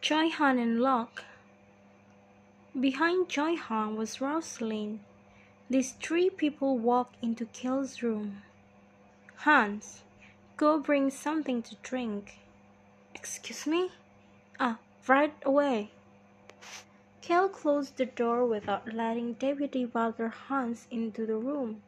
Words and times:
Choi 0.00 0.28
Han 0.28 0.60
and 0.60 0.80
Locke. 0.80 1.24
Behind 2.78 3.28
Choi 3.28 3.56
Han 3.56 3.96
was 3.96 4.20
Rosalind. 4.20 5.00
These 5.68 5.92
three 6.00 6.30
people 6.30 6.78
walked 6.78 7.16
into 7.20 7.46
Cale's 7.46 8.00
room. 8.00 8.42
Hans, 9.38 10.04
go 10.56 10.78
bring 10.78 11.10
something 11.10 11.62
to 11.62 11.74
drink. 11.82 12.38
Excuse 13.12 13.66
me? 13.66 13.90
Ah, 14.60 14.78
right 15.08 15.34
away. 15.44 15.90
Cale 17.20 17.48
closed 17.48 17.96
the 17.96 18.06
door 18.06 18.46
without 18.46 18.94
letting 18.94 19.32
Deputy 19.32 19.84
Butler 19.84 20.28
Hans 20.28 20.86
into 20.92 21.26
the 21.26 21.36
room. 21.36 21.82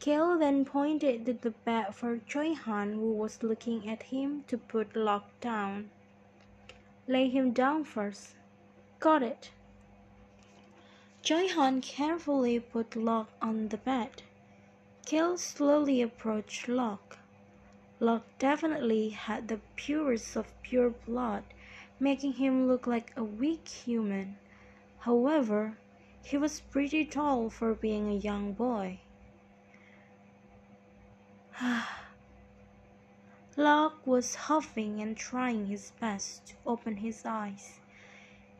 Cale 0.00 0.38
then 0.38 0.64
pointed 0.64 1.26
to 1.26 1.32
the 1.32 1.50
bed 1.50 1.96
for 1.96 2.20
Choi 2.28 2.54
Han, 2.54 2.92
who 2.92 3.12
was 3.12 3.42
looking 3.42 3.88
at 3.90 4.04
him, 4.04 4.44
to 4.46 4.56
put 4.56 4.94
Locke 4.94 5.28
down. 5.40 5.90
Lay 7.06 7.28
him 7.28 7.52
down 7.52 7.84
first. 7.84 8.34
Got 8.98 9.22
it. 9.22 9.50
Choi 11.22 11.48
Han 11.48 11.80
carefully 11.80 12.60
put 12.60 12.96
Locke 12.96 13.32
on 13.42 13.68
the 13.68 13.76
bed. 13.76 14.22
Cale 15.04 15.36
slowly 15.36 16.00
approached 16.00 16.68
Locke. 16.68 17.18
Locke 18.00 18.26
definitely 18.38 19.10
had 19.10 19.48
the 19.48 19.60
purest 19.76 20.36
of 20.36 20.62
pure 20.62 20.90
blood, 20.90 21.44
making 22.00 22.34
him 22.34 22.66
look 22.66 22.86
like 22.86 23.12
a 23.16 23.24
weak 23.24 23.68
human. 23.68 24.36
However, 25.00 25.76
he 26.24 26.38
was 26.38 26.60
pretty 26.60 27.04
tall 27.04 27.50
for 27.50 27.74
being 27.74 28.08
a 28.08 28.16
young 28.16 28.54
boy. 28.54 29.00
Ah, 31.60 32.03
Locke 33.56 34.04
was 34.04 34.34
huffing 34.34 35.00
and 35.00 35.16
trying 35.16 35.66
his 35.66 35.92
best 36.00 36.44
to 36.46 36.54
open 36.66 36.96
his 36.96 37.24
eyes. 37.24 37.78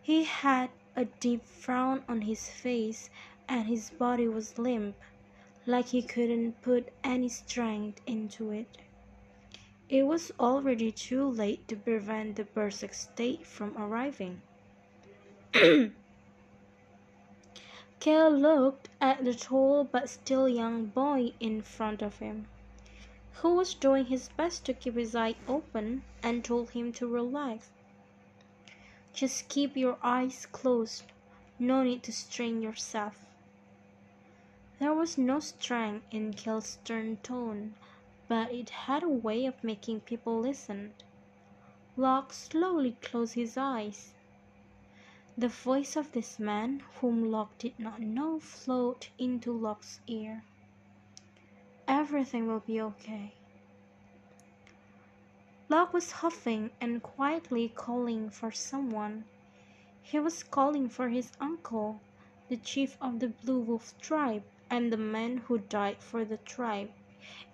He 0.00 0.22
had 0.22 0.70
a 0.94 1.06
deep 1.06 1.44
frown 1.44 2.04
on 2.08 2.20
his 2.20 2.48
face 2.48 3.10
and 3.48 3.66
his 3.66 3.90
body 3.90 4.28
was 4.28 4.56
limp, 4.56 4.94
like 5.66 5.86
he 5.86 6.00
couldn't 6.00 6.62
put 6.62 6.92
any 7.02 7.28
strength 7.28 8.00
into 8.06 8.52
it. 8.52 8.78
It 9.88 10.04
was 10.04 10.30
already 10.38 10.92
too 10.92 11.26
late 11.28 11.66
to 11.66 11.76
prevent 11.76 12.36
the 12.36 12.44
berserk 12.44 12.94
state 12.94 13.44
from 13.44 13.76
arriving. 13.76 14.42
Cale 17.98 18.30
looked 18.30 18.90
at 19.00 19.24
the 19.24 19.34
tall 19.34 19.82
but 19.82 20.08
still 20.08 20.48
young 20.48 20.86
boy 20.86 21.32
in 21.40 21.62
front 21.62 22.00
of 22.00 22.20
him 22.20 22.46
who 23.44 23.56
was 23.56 23.74
doing 23.74 24.06
his 24.06 24.30
best 24.38 24.64
to 24.64 24.72
keep 24.72 24.94
his 24.96 25.14
eye 25.14 25.34
open 25.46 26.02
and 26.22 26.42
told 26.42 26.70
him 26.70 26.90
to 26.90 27.06
relax. 27.06 27.68
Just 29.12 29.50
keep 29.50 29.76
your 29.76 29.98
eyes 30.02 30.46
closed. 30.46 31.02
No 31.58 31.82
need 31.82 32.02
to 32.04 32.10
strain 32.10 32.62
yourself. 32.62 33.26
There 34.78 34.94
was 34.94 35.18
no 35.18 35.40
strength 35.40 36.06
in 36.10 36.32
Cale's 36.32 36.68
stern 36.68 37.18
tone, 37.18 37.74
but 38.28 38.50
it 38.50 38.70
had 38.70 39.02
a 39.02 39.10
way 39.10 39.44
of 39.44 39.62
making 39.62 40.00
people 40.00 40.40
listen. 40.40 40.94
Locke 41.98 42.32
slowly 42.32 42.96
closed 43.02 43.34
his 43.34 43.58
eyes. 43.58 44.14
The 45.36 45.48
voice 45.48 45.96
of 45.96 46.12
this 46.12 46.38
man, 46.38 46.82
whom 47.02 47.30
Locke 47.30 47.58
did 47.58 47.78
not 47.78 48.00
know, 48.00 48.40
flowed 48.40 49.08
into 49.18 49.52
Locke's 49.52 50.00
ear. 50.06 50.44
Everything 51.86 52.46
will 52.46 52.60
be 52.60 52.80
okay. 52.80 53.32
Locke 55.68 55.92
was 55.92 56.12
huffing 56.12 56.70
and 56.80 57.02
quietly 57.02 57.72
calling 57.74 58.30
for 58.30 58.50
someone. 58.50 59.24
He 60.02 60.18
was 60.18 60.42
calling 60.42 60.88
for 60.88 61.08
his 61.08 61.32
uncle, 61.40 62.00
the 62.48 62.56
chief 62.56 62.96
of 63.00 63.20
the 63.20 63.28
Blue 63.28 63.60
Wolf 63.60 63.98
tribe 64.00 64.44
and 64.70 64.92
the 64.92 64.96
man 64.96 65.38
who 65.38 65.58
died 65.58 65.98
for 66.00 66.24
the 66.24 66.36
tribe, 66.38 66.90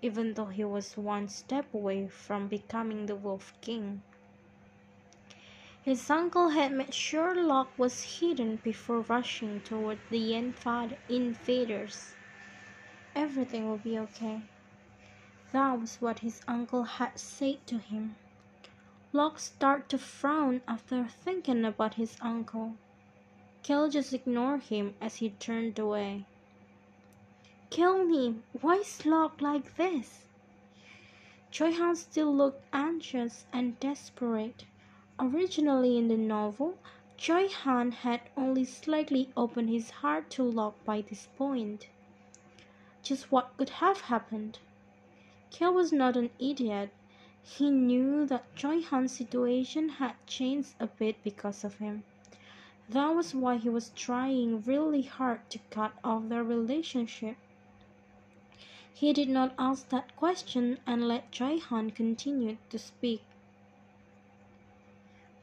even 0.03 0.35
though 0.35 0.47
he 0.47 0.65
was 0.65 0.97
one 0.97 1.29
step 1.29 1.73
away 1.73 2.09
from 2.09 2.49
becoming 2.49 3.07
the 3.07 3.17
Wolf 3.17 3.53
King. 3.61 4.03
His 5.83 6.11
uncle 6.11 6.51
had 6.51 6.73
made 6.73 6.93
sure 6.93 7.35
Locke 7.35 7.73
was 7.79 8.19
hidden 8.21 8.57
before 8.57 9.01
rushing 9.01 9.61
toward 9.61 9.99
the 10.11 10.35
invaders. 11.09 12.15
Everything 13.17 13.69
will 13.69 13.79
be 13.79 13.99
okay. 13.99 14.41
That 15.51 15.81
was 15.81 15.97
what 16.01 16.21
his 16.21 16.43
uncle 16.47 16.85
had 16.85 17.19
said 17.19 17.67
to 17.67 17.79
him. 17.79 18.15
Locke 19.13 19.41
started 19.41 19.89
to 19.89 19.99
frown 19.99 20.63
after 20.69 21.09
thinking 21.09 21.65
about 21.65 21.95
his 21.95 22.17
uncle. 22.21 22.77
Cale 23.65 23.89
just 23.91 24.13
ignored 24.13 24.63
him 24.63 24.95
as 25.01 25.17
he 25.17 25.31
turned 25.31 25.77
away. 25.77 26.25
Kill 27.69 28.05
me! 28.05 28.43
Why 28.61 28.77
is 28.77 29.05
Locke 29.05 29.41
like 29.41 29.77
this? 29.77 30.27
Choi 31.51 31.73
Han 31.73 31.97
still 31.97 32.33
looked 32.33 32.65
anxious 32.73 33.45
and 33.53 33.81
desperate. 33.81 34.67
Originally 35.19 35.99
in 35.99 36.07
the 36.07 36.17
novel, 36.17 36.79
Choi 37.17 37.49
Han 37.49 37.91
had 37.91 38.21
only 38.37 38.65
slightly 38.65 39.33
opened 39.37 39.69
his 39.69 39.91
heart 39.91 40.31
to 40.31 40.45
Locke 40.45 40.85
by 40.85 41.01
this 41.01 41.27
point 41.37 41.89
just 43.03 43.33
what 43.33 43.57
could 43.57 43.71
have 43.71 44.03
happened. 44.03 44.59
Cale 45.51 45.73
was 45.73 45.93
not 45.93 46.17
an 46.17 46.31
idiot. 46.39 46.91
He 47.43 47.71
knew 47.71 48.27
that 48.27 48.55
Choi 48.55 48.83
Han's 48.83 49.13
situation 49.13 49.89
had 49.89 50.15
changed 50.27 50.75
a 50.79 50.87
bit 50.87 51.17
because 51.25 51.65
of 51.65 51.79
him. 51.79 52.05
That 52.89 53.15
was 53.15 53.35
why 53.35 53.57
he 53.57 53.69
was 53.69 53.91
trying 53.97 54.63
really 54.63 55.03
hard 55.03 55.49
to 55.51 55.59
cut 55.71 55.93
off 56.05 56.29
their 56.29 56.45
relationship. 56.45 57.37
He 58.93 59.13
did 59.13 59.29
not 59.29 59.55
ask 59.59 59.89
that 59.89 60.15
question 60.15 60.79
and 60.87 61.09
let 61.09 61.33
Choi 61.33 61.59
Han 61.59 61.91
continue 61.91 62.59
to 62.69 62.79
speak. 62.79 63.23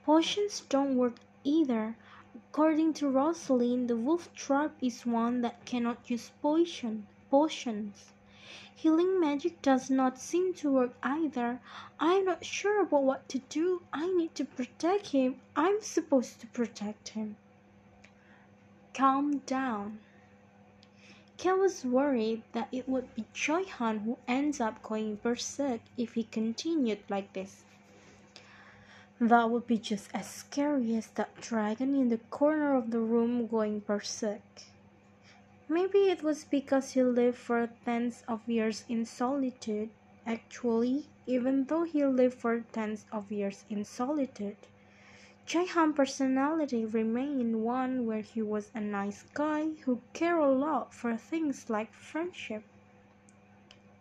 Potions 0.06 0.62
don't 0.70 0.96
work 0.96 1.16
either. 1.44 1.98
According 2.36 2.94
to 2.94 3.10
Rosalind, 3.10 3.90
the 3.90 3.98
wolf 3.98 4.34
trap 4.36 4.76
is 4.82 5.06
one 5.06 5.42
that 5.42 5.66
cannot 5.66 6.10
use 6.10 6.32
poison 6.42 7.08
potions. 7.30 8.14
Healing 8.76 9.20
magic 9.20 9.62
does 9.62 9.90
not 9.90 10.20
seem 10.20 10.54
to 10.56 10.72
work 10.72 10.94
either. 11.02 11.60
I'm 12.00 12.26
not 12.26 12.46
sure 12.46 12.82
about 12.82 13.04
what 13.04 13.28
to 13.30 13.40
do. 13.50 13.82
I 13.92 14.08
need 14.08 14.36
to 14.36 14.46
protect 14.46 15.08
him. 15.08 15.42
I'm 15.56 15.82
supposed 15.82 16.40
to 16.42 16.48
protect 16.48 17.10
him. 17.10 17.38
Calm 18.94 19.40
down. 19.40 20.00
Cale 21.38 21.58
was 21.58 21.86
worried 21.86 22.44
that 22.54 22.68
it 22.72 22.90
would 22.90 23.14
be 23.14 23.26
Choi 23.34 23.64
Han 23.64 24.00
who 24.00 24.18
ends 24.28 24.60
up 24.60 24.82
going 24.82 25.16
berserk 25.22 25.82
if 25.96 26.14
he 26.14 26.24
continued 26.24 27.00
like 27.10 27.34
this. 27.34 27.64
That 29.20 29.50
would 29.50 29.66
be 29.66 29.80
just 29.80 30.10
as 30.14 30.28
scary 30.28 30.96
as 30.96 31.08
that 31.16 31.42
dragon 31.42 31.96
in 31.96 32.10
the 32.10 32.20
corner 32.30 32.76
of 32.76 32.92
the 32.92 33.00
room 33.00 33.48
going 33.48 33.80
berserk. 33.80 34.42
Maybe 35.70 36.10
it 36.10 36.24
was 36.24 36.46
because 36.46 36.92
he 36.92 37.04
lived 37.04 37.38
for 37.38 37.70
tens 37.84 38.24
of 38.28 38.48
years 38.48 38.86
in 38.88 39.06
solitude. 39.06 39.90
Actually, 40.26 41.08
even 41.26 41.66
though 41.66 41.84
he 41.84 42.06
lived 42.06 42.36
for 42.40 42.62
tens 42.72 43.06
of 43.12 43.32
years 43.32 43.66
in 43.70 43.84
solitude, 43.84 44.58
Choi 45.46 45.66
Han's 45.66 45.96
personality 45.96 46.86
remained 46.86 47.64
one 47.64 48.06
where 48.06 48.22
he 48.22 48.42
was 48.42 48.72
a 48.74 48.82
nice 48.82 49.24
guy 49.34 49.70
who 49.86 50.02
cared 50.14 50.42
a 50.42 50.48
lot 50.48 50.94
for 50.94 51.16
things 51.16 51.70
like 51.70 51.94
friendship. 51.94 52.64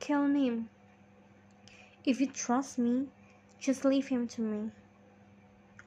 Kill 0.01 0.27
him. 0.27 0.69
If 2.05 2.21
you 2.21 2.29
trust 2.29 2.79
me, 2.79 3.09
just 3.59 3.85
leave 3.85 4.09
him 4.09 4.29
to 4.29 4.41
me. 4.41 4.71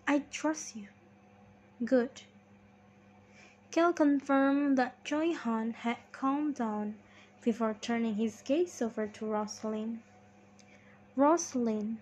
I 0.08 0.20
trust 0.32 0.76
you. 0.76 0.88
Good. 1.84 2.24
Cale 3.72 3.94
confirmed 3.94 4.80
that 4.80 5.04
Choi 5.04 5.32
Han 5.32 5.74
had 5.74 5.98
calmed 6.12 6.56
down 6.56 6.96
before 7.44 7.76
turning 7.76 8.16
his 8.16 8.42
gaze 8.42 8.82
over 8.82 9.06
to 9.06 9.28
Rosalind. 9.28 10.00
Rosalind, 11.16 12.00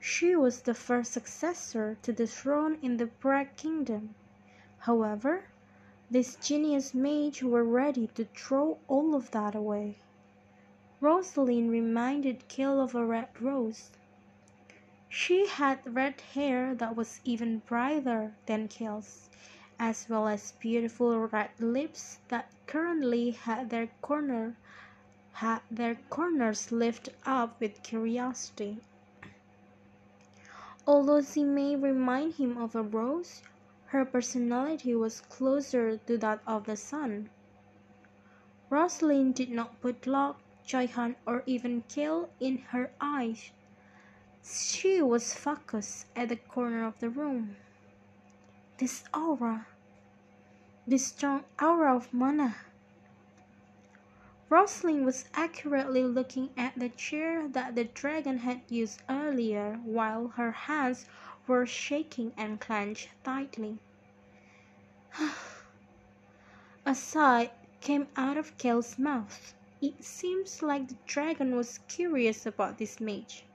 she 0.00 0.34
was 0.34 0.62
the 0.62 0.74
first 0.74 1.12
successor 1.12 1.96
to 2.02 2.12
the 2.12 2.26
throne 2.26 2.76
in 2.82 2.96
the 2.96 3.06
Breck 3.06 3.56
Kingdom. 3.56 4.16
However, 4.80 5.44
these 6.10 6.34
genius 6.34 6.92
mage 6.92 7.40
were 7.40 7.62
ready 7.62 8.08
to 8.16 8.24
throw 8.24 8.78
all 8.88 9.14
of 9.14 9.30
that 9.30 9.54
away. 9.54 9.98
Rosalind 11.00 11.70
reminded 11.70 12.48
Cale 12.48 12.80
of 12.80 12.96
a 12.96 13.06
red 13.06 13.28
rose. 13.40 13.92
She 15.08 15.46
had 15.46 15.78
red 15.94 16.20
hair 16.34 16.74
that 16.74 16.96
was 16.96 17.20
even 17.22 17.60
brighter 17.60 18.34
than 18.46 18.66
Cale's 18.66 19.25
as 19.78 20.08
well 20.08 20.26
as 20.28 20.52
beautiful 20.52 21.26
red 21.28 21.50
lips 21.58 22.18
that 22.28 22.50
currently 22.66 23.30
had 23.30 23.70
their 23.70 23.88
corner 24.00 24.56
had 25.32 25.60
their 25.70 25.96
corners 26.08 26.72
lifted 26.72 27.14
up 27.26 27.60
with 27.60 27.82
curiosity. 27.82 28.78
Although 30.86 31.20
she 31.20 31.44
may 31.44 31.76
remind 31.76 32.34
him 32.34 32.56
of 32.56 32.74
a 32.74 32.82
rose, 32.82 33.42
her 33.86 34.04
personality 34.04 34.94
was 34.94 35.20
closer 35.20 35.98
to 35.98 36.16
that 36.18 36.40
of 36.46 36.64
the 36.64 36.76
sun. 36.76 37.28
Rosalind 38.70 39.34
did 39.34 39.50
not 39.50 39.80
put 39.80 40.06
Locke, 40.06 40.40
Choi 40.64 40.86
Han, 40.86 41.16
or 41.26 41.42
even 41.44 41.82
Cale 41.88 42.30
in 42.40 42.58
her 42.70 42.90
eyes. 43.00 43.50
She 44.42 45.02
was 45.02 45.34
focused 45.34 46.06
at 46.16 46.30
the 46.30 46.36
corner 46.36 46.84
of 46.84 46.98
the 46.98 47.10
room. 47.10 47.56
This 48.78 49.04
aura, 49.14 49.68
this 50.86 51.06
strong 51.06 51.44
aura 51.58 51.96
of 51.96 52.12
mana. 52.12 52.56
Rosalind 54.50 55.06
was 55.06 55.24
accurately 55.32 56.02
looking 56.04 56.50
at 56.58 56.78
the 56.78 56.90
chair 56.90 57.48
that 57.48 57.74
the 57.74 57.84
dragon 57.84 58.38
had 58.38 58.60
used 58.68 59.00
earlier 59.08 59.80
while 59.82 60.28
her 60.36 60.52
hands 60.52 61.06
were 61.46 61.64
shaking 61.64 62.34
and 62.36 62.60
clenched 62.60 63.08
tightly. 63.24 63.78
A 66.84 66.94
sigh 66.94 67.52
came 67.80 68.08
out 68.14 68.36
of 68.36 68.58
Cale's 68.58 68.98
mouth. 68.98 69.54
It 69.80 70.04
seems 70.04 70.62
like 70.62 70.88
the 70.88 70.98
dragon 71.06 71.56
was 71.56 71.78
curious 71.88 72.44
about 72.44 72.76
this 72.76 73.00
mage. 73.00 73.46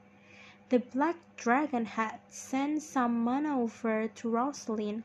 The 0.72 0.78
black 0.78 1.16
dragon 1.36 1.84
had 1.84 2.18
sent 2.30 2.80
some 2.82 3.22
mana 3.24 3.60
over 3.60 4.08
to 4.08 4.30
Rosalind 4.30 5.02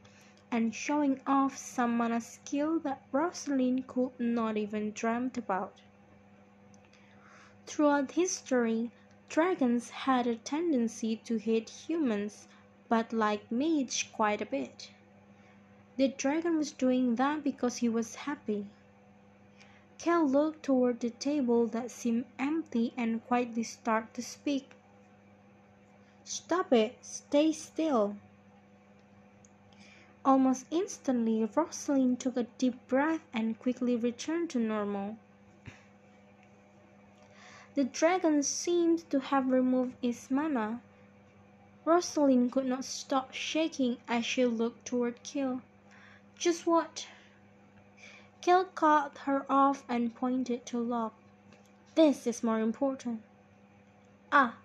and 0.50 0.74
showing 0.74 1.20
off 1.28 1.58
some 1.58 1.98
mana 1.98 2.22
skill 2.22 2.80
that 2.80 3.02
Rosalind 3.12 3.86
could 3.86 4.18
not 4.18 4.56
even 4.56 4.94
dreamt 4.94 5.38
about. 5.38 5.82
Throughout 7.66 8.12
history, 8.12 8.92
dragons 9.28 9.90
had 9.90 10.26
a 10.26 10.38
tendency 10.38 11.18
to 11.26 11.38
hate 11.38 11.68
humans, 11.68 12.48
but 12.88 13.12
like 13.12 13.52
mage 13.52 14.14
quite 14.14 14.42
a 14.42 14.46
bit. 14.46 14.92
The 15.98 16.08
dragon 16.08 16.56
was 16.58 16.72
doing 16.72 17.16
that 17.16 17.44
because 17.44 17.80
he 17.80 17.90
was 17.90 18.16
happy. 18.16 18.68
Cale 19.98 20.26
looked 20.26 20.64
toward 20.64 21.02
the 21.02 21.10
table 21.10 21.68
that 21.68 21.92
seemed 21.92 22.24
empty 22.40 22.94
and 22.96 23.22
quietly 23.28 23.64
started 23.64 24.14
to 24.14 24.22
speak. 24.22 24.77
Stop 26.30 26.74
it! 26.74 26.98
Stay 27.02 27.54
still! 27.54 28.18
Almost 30.26 30.66
instantly, 30.70 31.46
Rosalind 31.46 32.20
took 32.20 32.36
a 32.36 32.44
deep 32.58 32.86
breath 32.90 33.22
and 33.34 33.58
quickly 33.58 33.96
returned 33.96 34.50
to 34.50 34.60
normal. 34.60 35.16
The 37.76 37.86
dragon 37.86 38.44
seemed 38.44 39.10
to 39.10 39.22
have 39.22 39.50
removed 39.50 39.96
its 40.02 40.30
mana. 40.30 40.82
Rosalind 41.86 42.52
could 42.52 42.66
not 42.66 42.84
stop 42.84 43.34
shaking 43.34 43.96
as 44.06 44.26
she 44.26 44.46
looked 44.46 44.86
toward 44.86 45.24
Cale. 45.24 45.62
Just 46.38 46.68
what? 46.68 47.08
Cale 48.42 48.66
cut 48.66 49.20
her 49.20 49.46
off 49.50 49.86
and 49.88 50.14
pointed 50.14 50.66
to 50.66 50.78
Locke. 50.78 51.16
This 51.96 52.28
is 52.28 52.44
more 52.44 52.60
important. 52.60 53.22
Ah. 54.30 54.58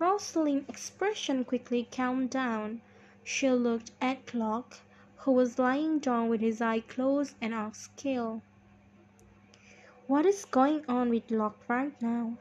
Rosalind's 0.00 0.68
expression 0.68 1.44
quickly 1.44 1.86
calmed 1.90 2.30
down. 2.30 2.80
She 3.22 3.48
looked 3.48 3.92
at 4.00 4.34
Locke, 4.34 4.78
who 5.18 5.30
was 5.30 5.58
lying 5.58 6.00
down 6.00 6.28
with 6.28 6.40
his 6.40 6.60
eye 6.60 6.80
closed, 6.80 7.36
and 7.40 7.54
asked 7.54 7.96
Cale, 7.96 8.42
What 10.08 10.26
is 10.26 10.44
going 10.44 10.84
on 10.88 11.10
with 11.10 11.30
Locke 11.30 11.60
right 11.68 11.94
now? 12.02 12.38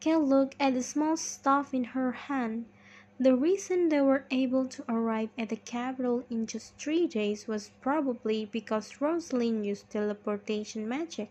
Cale 0.00 0.24
looked 0.24 0.56
at 0.58 0.72
the 0.72 0.82
small 0.82 1.16
staff 1.18 1.74
in 1.74 1.84
her 1.84 2.12
hand. 2.12 2.64
The 3.20 3.36
reason 3.36 3.88
they 3.90 4.00
were 4.00 4.24
able 4.30 4.66
to 4.68 4.84
arrive 4.90 5.30
at 5.36 5.50
the 5.50 5.56
capital 5.56 6.24
in 6.30 6.46
just 6.46 6.76
three 6.76 7.06
days 7.06 7.46
was 7.46 7.72
probably 7.80 8.46
because 8.46 9.00
Rosalind 9.00 9.66
used 9.66 9.90
teleportation 9.90 10.88
magic. 10.88 11.28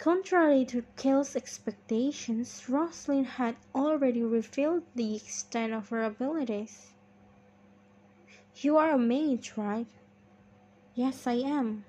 Contrary 0.00 0.64
to 0.64 0.82
Cale's 0.96 1.36
expectations, 1.36 2.64
Rosalind 2.70 3.26
had 3.36 3.56
already 3.74 4.22
revealed 4.22 4.82
the 4.94 5.14
extent 5.14 5.74
of 5.74 5.90
her 5.90 6.02
abilities. 6.02 6.94
You 8.56 8.78
are 8.78 8.92
a 8.92 8.98
mage, 8.98 9.52
right? 9.58 9.86
Yes, 10.94 11.26
I 11.26 11.34
am. 11.34 11.84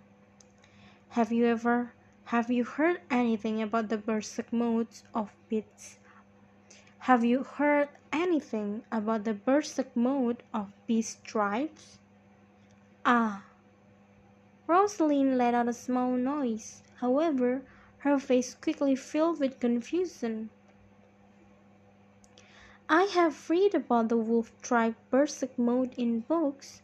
Have 1.12 1.32
you 1.32 1.46
ever 1.46 1.94
have 2.26 2.52
you 2.52 2.66
heard 2.66 3.00
anything 3.10 3.62
about 3.62 3.88
the 3.88 3.98
berserk 3.98 4.52
modes 4.52 5.04
of 5.16 5.32
beasts 5.48 5.98
have 7.08 7.24
you 7.24 7.44
heard 7.44 7.88
anything 8.12 8.84
about 8.92 9.24
the 9.24 9.34
berserk 9.34 9.96
mode 9.96 10.44
of 10.54 10.74
beast 10.86 11.24
tribes? 11.24 11.98
Ah. 13.06 13.46
Rosalind 14.68 15.38
let 15.38 15.54
out 15.54 15.70
a 15.70 15.74
small 15.74 16.12
noise. 16.12 16.84
However, 17.00 17.62
her 18.02 18.20
face 18.20 18.56
quickly 18.56 18.96
filled 18.96 19.40
with 19.40 19.60
confusion. 19.60 20.50
I 22.90 23.04
have 23.04 23.50
read 23.50 23.74
about 23.76 24.10
the 24.10 24.18
wolf 24.18 24.52
tribe 24.62 24.96
berserk 25.10 25.58
mode 25.58 25.94
in 25.98 26.22
books. 26.22 26.82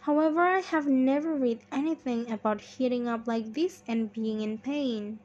However, 0.00 0.40
I 0.40 0.60
have 0.60 0.86
never 0.86 1.34
read 1.34 1.60
anything 1.70 2.30
about 2.30 2.60
heating 2.60 3.06
up 3.06 3.26
like 3.26 3.52
this 3.52 3.82
and 3.86 4.12
being 4.12 4.40
in 4.40 4.58
pain. 4.58 5.18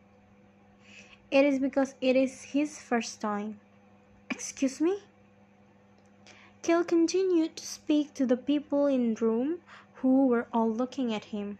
It 1.32 1.46
is 1.46 1.60
because 1.60 1.96
it 2.02 2.16
is 2.16 2.44
his 2.54 2.80
first 2.80 3.22
time. 3.22 3.60
Excuse 4.30 4.82
me? 4.82 5.00
Cale 6.62 6.84
continued 6.84 7.56
to 7.56 7.66
speak 7.66 8.14
to 8.16 8.26
the 8.26 8.38
people 8.38 8.88
in 8.88 9.14
the 9.14 9.26
room 9.26 9.60
who 9.96 10.28
were 10.28 10.48
all 10.52 10.70
looking 10.70 11.14
at 11.14 11.26
him. 11.26 11.60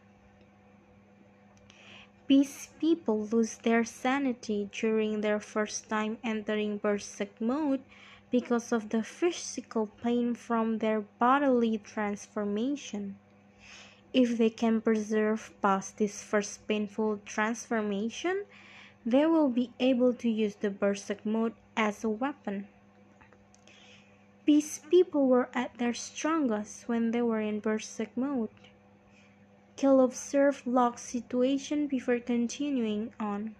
These 2.30 2.70
people 2.80 3.26
lose 3.26 3.58
their 3.58 3.84
sanity 3.84 4.70
during 4.72 5.22
their 5.22 5.40
first 5.40 5.90
time 5.90 6.20
entering 6.24 6.78
Berserk 6.78 7.42
mode 7.42 7.82
because 8.30 8.72
of 8.72 8.90
the 8.90 9.02
physical 9.02 9.88
pain 9.88 10.36
from 10.36 10.78
their 10.78 11.02
bodily 11.02 11.80
transformation. 11.80 13.18
If 14.14 14.38
they 14.38 14.52
can 14.52 14.80
preserve 14.80 15.50
past 15.60 15.98
this 15.98 16.22
first 16.22 16.68
painful 16.68 17.22
transformation, 17.26 18.46
they 19.04 19.26
will 19.26 19.50
be 19.50 19.72
able 19.80 20.14
to 20.14 20.30
use 20.30 20.54
the 20.54 20.70
Berserk 20.70 21.26
mode 21.26 21.56
as 21.76 22.04
a 22.04 22.10
weapon. 22.10 22.68
These 24.46 24.82
people 24.92 25.26
were 25.26 25.50
at 25.56 25.80
their 25.80 25.96
strongest 25.96 26.88
when 26.88 27.10
they 27.10 27.24
were 27.24 27.42
in 27.42 27.60
Berserk 27.60 28.16
mode. 28.16 28.50
Cale 29.80 30.02
observed 30.02 30.68
Locke's 30.68 31.04
situation 31.04 31.88
before 31.88 32.20
continuing 32.20 33.14
on. 33.18 33.56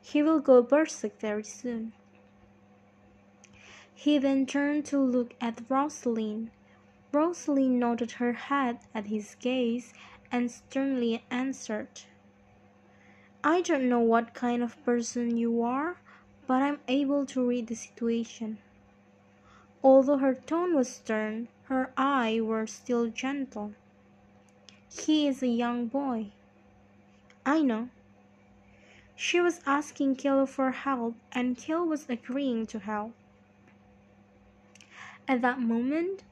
He 0.00 0.22
will 0.22 0.40
go 0.40 0.62
Berserk 0.62 1.20
very 1.20 1.44
soon. 1.44 1.92
He 3.94 4.16
then 4.16 4.46
turned 4.46 4.86
to 4.86 4.98
look 4.98 5.34
at 5.38 5.60
Rosalind. 5.68 6.50
Rosalind 7.12 7.78
nodded 7.78 8.12
her 8.12 8.32
head 8.32 8.78
at 8.94 9.08
his 9.08 9.34
gaze 9.38 9.92
and 10.32 10.50
sternly 10.50 11.22
answered. 11.30 12.00
I 13.44 13.60
don't 13.60 13.90
know 13.90 14.00
what 14.00 14.32
kind 14.32 14.62
of 14.62 14.82
person 14.82 15.36
you 15.36 15.60
are, 15.60 15.98
but 16.46 16.62
I'm 16.62 16.80
able 16.88 17.26
to 17.26 17.46
read 17.46 17.66
the 17.66 17.74
situation. 17.74 18.56
Although 19.84 20.16
her 20.16 20.34
tone 20.34 20.74
was 20.74 20.88
stern, 20.88 21.48
her 21.64 21.92
eyes 21.98 22.40
were 22.40 22.66
still 22.66 23.08
gentle. 23.08 23.74
He 24.90 25.26
is 25.26 25.42
a 25.42 25.48
young 25.48 25.86
boy. 25.86 26.32
I 27.44 27.62
know. 27.62 27.88
She 29.14 29.40
was 29.40 29.60
asking 29.66 30.16
Cale 30.16 30.46
for 30.46 30.70
help, 30.70 31.16
and 31.32 31.56
Cale 31.56 31.86
was 31.86 32.08
agreeing 32.08 32.66
to 32.66 32.78
help. 32.78 33.14
At 35.26 35.42
that 35.42 35.60
moment, 35.60 36.22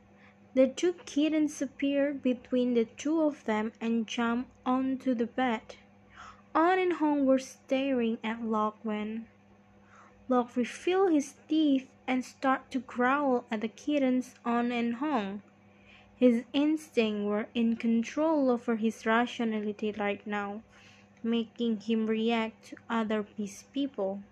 the 0.54 0.68
two 0.68 0.92
kittens 1.04 1.60
appeared 1.60 2.22
between 2.22 2.74
the 2.74 2.84
two 2.84 3.22
of 3.22 3.44
them 3.44 3.72
and 3.80 4.06
jumped 4.06 4.50
onto 4.64 5.14
the 5.14 5.26
bed. 5.26 5.76
On 6.54 6.78
and 6.78 6.92
Hong 6.94 7.26
were 7.26 7.40
staring 7.40 8.18
at 8.22 8.44
Locke 8.44 8.78
when 8.84 9.26
Locke 10.28 10.54
revealed 10.56 11.12
his 11.12 11.34
teeth 11.48 11.88
and 12.06 12.24
started 12.24 12.70
to 12.70 12.78
growl 12.78 13.44
at 13.50 13.62
the 13.62 13.68
kittens 13.68 14.36
On 14.44 14.70
and 14.70 14.96
Hong. 14.96 15.42
His 16.24 16.44
instincts 16.54 17.26
were 17.26 17.48
in 17.54 17.76
control 17.76 18.50
over 18.50 18.76
his 18.76 19.04
rationality 19.04 19.92
right 19.92 20.26
now, 20.26 20.62
making 21.22 21.80
him 21.80 22.06
react 22.06 22.68
to 22.68 22.76
other 22.88 23.24
beast 23.24 23.70
people. 23.74 24.22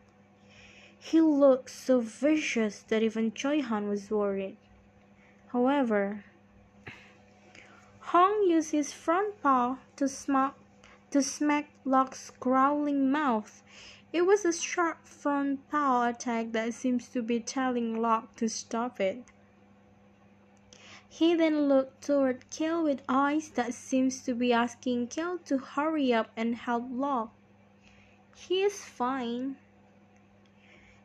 He 0.99 1.21
looked 1.21 1.69
so 1.69 2.01
vicious 2.01 2.81
that 2.85 3.03
even 3.03 3.31
Choi 3.31 3.61
Han 3.61 3.91
was 3.91 4.11
worried. 4.11 4.57
However, 5.49 6.25
Hong 8.01 8.45
used 8.49 8.71
his 8.71 8.95
front 8.95 9.43
paw 9.43 9.77
to 9.97 10.09
smack 10.09 10.55
to 11.11 11.23
smack 11.23 11.69
Locke's 11.85 12.31
growling 12.41 13.13
mouth. 13.13 13.63
It 14.15 14.23
was 14.23 14.47
a 14.47 14.53
sharp 14.55 15.07
front 15.07 15.69
paw 15.69 16.09
attack 16.09 16.53
that 16.53 16.73
seems 16.73 17.09
to 17.09 17.21
be 17.21 17.39
telling 17.39 18.01
Locke 18.01 18.35
to 18.37 18.49
stop 18.49 18.99
it. 18.99 19.25
He 21.15 21.35
then 21.35 21.69
looked 21.69 22.03
toward 22.03 22.49
Cale 22.49 22.83
with 22.83 23.03
eyes 23.07 23.51
that 23.51 23.75
seems 23.75 24.23
to 24.23 24.35
be 24.35 24.51
asking 24.51 25.09
Cale 25.09 25.37
to 25.45 25.59
hurry 25.59 26.11
up 26.11 26.31
and 26.39 26.57
help 26.57 26.85
Locke. 26.89 27.35
He 28.35 28.63
is 28.63 28.83
fine. 28.83 29.57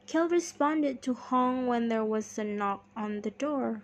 Cale 0.06 0.30
responded 0.30 1.02
to 1.02 1.14
Hong 1.14 1.68
when 1.68 1.90
there 1.90 2.06
was 2.06 2.40
a 2.40 2.46
knock 2.46 2.86
on 2.96 3.20
the 3.20 3.32
door. 3.32 3.84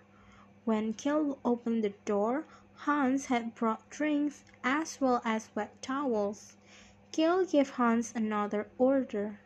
When 0.64 0.94
Cale 0.94 1.40
opened 1.44 1.84
the 1.84 1.94
door, 2.06 2.46
Hans 2.74 3.26
had 3.26 3.54
brought 3.54 3.90
drinks 3.90 4.46
as 4.64 5.02
well 5.02 5.22
as 5.26 5.50
wet 5.54 5.82
towels. 5.82 6.56
Cale 7.12 7.46
gave 7.46 7.72
Hans 7.72 8.14
another 8.16 8.70
order. 8.78 9.42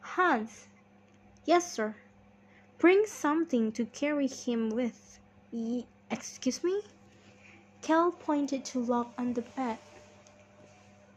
Hans. 0.00 0.66
Yes, 1.44 1.72
sir. 1.72 1.94
Bring 2.78 3.06
something 3.06 3.70
to 3.72 3.86
carry 3.86 4.26
him 4.26 4.70
with. 4.70 5.20
Excuse 6.10 6.64
me? 6.64 6.82
Cale 7.82 8.10
pointed 8.10 8.64
to 8.66 8.80
Locke 8.80 9.12
on 9.16 9.34
the 9.34 9.42
bed. 9.42 9.78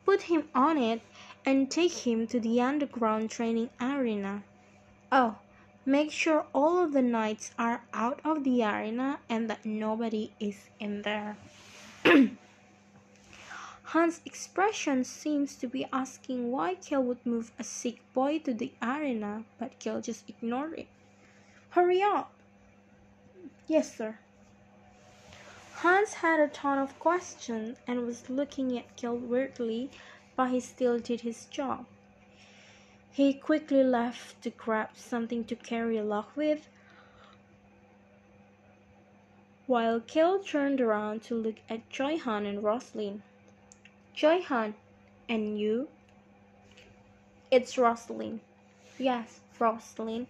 Put 0.06 0.24
him 0.24 0.50
on 0.54 0.78
it 0.78 1.02
and 1.46 1.70
take 1.72 2.06
him 2.06 2.28
to 2.28 2.40
the 2.40 2.62
underground 2.62 3.30
training 3.32 3.70
arena. 3.82 4.44
Oh, 5.12 5.38
make 5.86 6.12
sure 6.12 6.46
all 6.54 6.84
of 6.84 6.94
the 6.94 7.02
knights 7.02 7.52
are 7.58 7.84
out 7.94 8.20
of 8.24 8.44
the 8.44 8.64
arena 8.64 9.20
and 9.30 9.50
that 9.50 9.66
nobody 9.66 10.32
is 10.40 10.70
in 10.80 11.02
there. 11.02 11.38
Hans' 13.94 14.22
expression 14.26 15.04
seems 15.04 15.56
to 15.56 15.68
be 15.68 15.86
asking 15.92 16.52
why 16.52 16.76
Cale 16.76 17.04
would 17.04 17.26
move 17.26 17.52
a 17.60 17.64
sick 17.64 18.02
boy 18.14 18.40
to 18.40 18.54
the 18.54 18.72
arena, 18.82 19.44
but 19.60 19.78
Cale 19.80 20.02
just 20.02 20.30
ignored 20.30 20.74
it. 20.80 20.88
Hurry 21.70 22.02
up! 22.02 22.32
Yes, 23.68 23.96
sir. 23.96 24.20
Hans 25.78 26.14
had 26.14 26.40
a 26.40 26.48
ton 26.48 26.78
of 26.78 26.98
questions 27.00 27.78
and 27.88 28.06
was 28.06 28.30
looking 28.30 28.78
at 28.78 28.96
Cale 28.96 29.18
weirdly, 29.18 29.90
but 30.36 30.52
he 30.52 30.60
still 30.60 30.98
did 31.00 31.22
his 31.22 31.46
job. 31.46 31.86
He 33.12 33.34
quickly 33.34 33.84
left 33.84 34.42
to 34.44 34.50
grab 34.50 34.90
something 34.96 35.44
to 35.46 35.56
carry 35.56 35.98
along 35.98 36.28
with, 36.36 36.70
while 39.68 40.00
Cale 40.00 40.40
turned 40.40 40.80
around 40.80 41.22
to 41.24 41.36
look 41.36 41.56
at 41.70 41.90
Choi 41.90 42.18
Han 42.18 42.46
and 42.46 42.64
Rosalind. 42.64 43.22
Choi 44.14 44.42
Han, 44.42 44.76
and 45.28 45.60
you? 45.60 45.90
It's 47.52 47.78
Rosalind. 47.78 48.40
Yes, 48.98 49.42
Rosalind. 49.60 50.28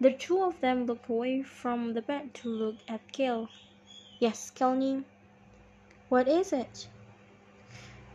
The 0.00 0.12
two 0.12 0.42
of 0.42 0.60
them 0.60 0.86
looked 0.86 1.08
away 1.08 1.42
from 1.42 1.94
the 1.94 2.02
bed 2.02 2.34
to 2.34 2.48
look 2.48 2.76
at 2.88 3.12
Cale. 3.12 3.48
Yes, 4.18 4.50
Cale-nim. 4.50 5.04
What 6.08 6.28
is 6.28 6.52
it? 6.52 6.88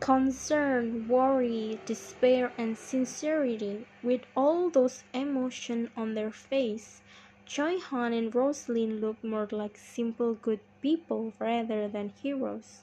concern, 0.03 1.07
worry, 1.07 1.79
despair, 1.85 2.51
and 2.57 2.77
sincerity, 2.77 3.85
with 4.03 4.19
all 4.35 4.69
those 4.69 5.01
emotions 5.13 5.87
on 5.95 6.13
their 6.13 6.29
face. 6.29 7.01
Choi 7.45 7.79
Han 7.79 8.11
and 8.11 8.35
Rosalind 8.35 8.99
looked 8.99 9.23
more 9.23 9.47
like 9.49 9.77
simple 9.77 10.33
good 10.33 10.59
people 10.81 11.31
rather 11.39 11.87
than 11.87 12.11
heroes. 12.21 12.81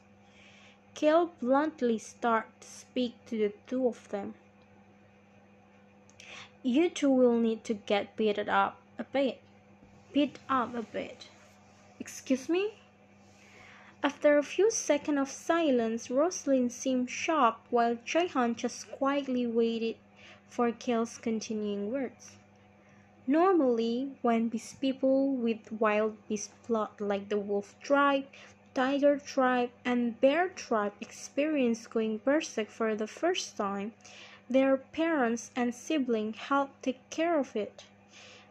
Cale 0.94 1.30
bluntly 1.42 1.98
starts 1.98 2.54
to 2.60 2.66
speak 2.66 3.12
to 3.26 3.36
the 3.36 3.52
two 3.66 3.86
of 3.86 4.08
them. 4.08 4.32
You 6.62 6.88
two 6.88 7.10
will 7.10 7.38
need 7.38 7.64
to 7.64 7.74
get 7.74 8.16
beat 8.16 8.38
up 8.48 8.78
a 8.98 9.04
bit. 9.04 9.42
Beat 10.14 10.38
up 10.48 10.74
a 10.74 10.82
bit. 10.82 11.28
Excuse 11.98 12.48
me? 12.48 12.79
After 14.02 14.38
a 14.38 14.42
few 14.42 14.70
seconds 14.70 15.18
of 15.18 15.30
silence, 15.30 16.08
Rosalind 16.08 16.72
seemed 16.72 17.10
shocked 17.10 17.66
while 17.70 17.98
Choi 18.06 18.28
Han 18.28 18.54
just 18.54 18.90
quietly 18.90 19.46
waited 19.46 19.96
for 20.48 20.72
Cale's 20.72 21.18
continuing 21.18 21.92
words. 21.92 22.36
Normally, 23.26 24.12
when 24.22 24.48
beast 24.48 24.80
people 24.80 25.34
with 25.34 25.70
wild 25.72 26.16
beast 26.28 26.50
blood 26.66 26.98
like 26.98 27.28
the 27.28 27.38
wolf 27.38 27.78
tribe, 27.82 28.24
tiger 28.72 29.18
tribe, 29.18 29.70
and 29.84 30.18
bear 30.18 30.48
tribe 30.48 30.94
experience 31.02 31.86
going 31.86 32.22
berserk 32.24 32.70
for 32.70 32.94
the 32.94 33.06
first 33.06 33.54
time, 33.58 33.92
their 34.48 34.78
parents 34.78 35.50
and 35.54 35.74
siblings 35.74 36.38
help 36.38 36.70
take 36.80 37.10
care 37.10 37.38
of 37.38 37.54
it. 37.54 37.84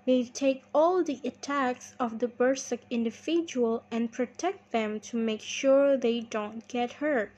They 0.05 0.23
take 0.23 0.63
all 0.73 1.03
the 1.03 1.19
attacks 1.23 1.93
of 1.99 2.19
the 2.19 2.27
Berserk 2.27 2.79
individual 2.89 3.83
and 3.91 4.11
protect 4.11 4.71
them 4.71 4.99
to 5.01 5.17
make 5.17 5.41
sure 5.41 5.97
they 5.97 6.21
don't 6.21 6.67
get 6.67 6.93
hurt. 6.93 7.31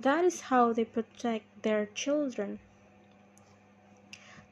That 0.00 0.24
is 0.24 0.40
how 0.42 0.72
they 0.72 0.84
protect 0.84 1.62
their 1.62 1.86
children. 1.86 2.58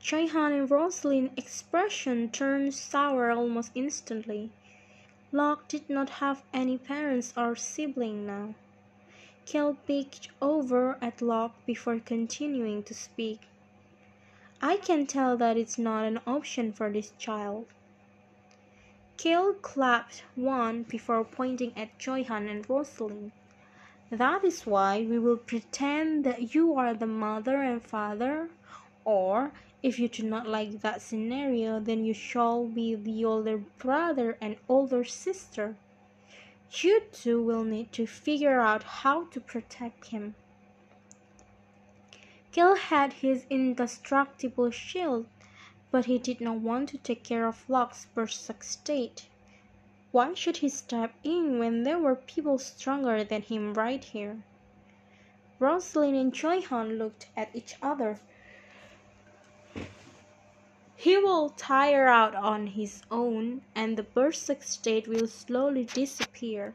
Choi 0.00 0.26
Han 0.26 0.52
and 0.52 0.70
Rosalind's 0.70 1.32
expression 1.36 2.28
turned 2.28 2.74
sour 2.74 3.30
almost 3.30 3.72
instantly. 3.74 4.50
Locke 5.30 5.68
did 5.68 5.88
not 5.88 6.10
have 6.20 6.42
any 6.52 6.76
parents 6.76 7.32
or 7.36 7.56
sibling 7.56 8.26
now. 8.26 8.54
Cale 9.46 9.76
peeked 9.86 10.28
over 10.40 10.98
at 11.00 11.22
Locke 11.22 11.54
before 11.66 11.98
continuing 11.98 12.82
to 12.82 12.94
speak. 12.94 13.40
I 14.64 14.76
can 14.76 15.06
tell 15.06 15.36
that 15.38 15.56
it's 15.56 15.76
not 15.76 16.04
an 16.04 16.20
option 16.24 16.72
for 16.72 16.88
this 16.88 17.12
child. 17.18 17.66
Cale 19.16 19.54
clapped 19.54 20.22
one 20.36 20.84
before 20.84 21.24
pointing 21.24 21.72
at 21.76 21.98
Choi 21.98 22.22
Han 22.24 22.46
and 22.46 22.68
Rosalind. 22.70 23.32
That 24.10 24.44
is 24.44 24.64
why 24.64 25.00
we 25.00 25.18
will 25.18 25.36
pretend 25.36 26.22
that 26.24 26.54
you 26.54 26.74
are 26.74 26.94
the 26.94 27.08
mother 27.08 27.56
and 27.60 27.82
father, 27.82 28.50
or 29.04 29.50
if 29.82 29.98
you 29.98 30.08
do 30.08 30.22
not 30.22 30.46
like 30.46 30.80
that 30.82 31.02
scenario, 31.02 31.80
then 31.80 32.04
you 32.04 32.14
shall 32.14 32.64
be 32.64 32.94
the 32.94 33.24
older 33.24 33.58
brother 33.58 34.38
and 34.40 34.56
older 34.68 35.02
sister. 35.02 35.74
You 36.70 37.02
two 37.10 37.42
will 37.42 37.64
need 37.64 37.90
to 37.92 38.06
figure 38.06 38.60
out 38.60 38.84
how 38.84 39.24
to 39.24 39.40
protect 39.40 40.06
him. 40.06 40.36
Cale 42.52 42.76
had 42.76 43.14
his 43.14 43.46
indestructible 43.48 44.70
shield, 44.70 45.26
but 45.90 46.04
he 46.04 46.18
did 46.18 46.38
not 46.38 46.58
want 46.58 46.90
to 46.90 46.98
take 46.98 47.24
care 47.24 47.46
of 47.46 47.68
Locke's 47.68 48.04
berserk 48.14 48.62
state. 48.62 49.26
Why 50.10 50.34
should 50.34 50.58
he 50.58 50.68
step 50.68 51.14
in 51.24 51.58
when 51.58 51.84
there 51.84 51.98
were 51.98 52.14
people 52.14 52.58
stronger 52.58 53.24
than 53.24 53.40
him 53.40 53.72
right 53.72 54.04
here? 54.04 54.42
Rosalind 55.58 56.14
and 56.14 56.34
Choi 56.34 56.60
Han 56.60 56.98
looked 56.98 57.28
at 57.34 57.56
each 57.56 57.76
other. 57.80 58.18
He 60.94 61.16
will 61.16 61.48
tire 61.48 62.06
out 62.06 62.34
on 62.34 62.66
his 62.66 63.02
own, 63.10 63.62
and 63.74 63.96
the 63.96 64.02
berserk 64.02 64.62
state 64.62 65.08
will 65.08 65.26
slowly 65.26 65.84
disappear. 65.84 66.74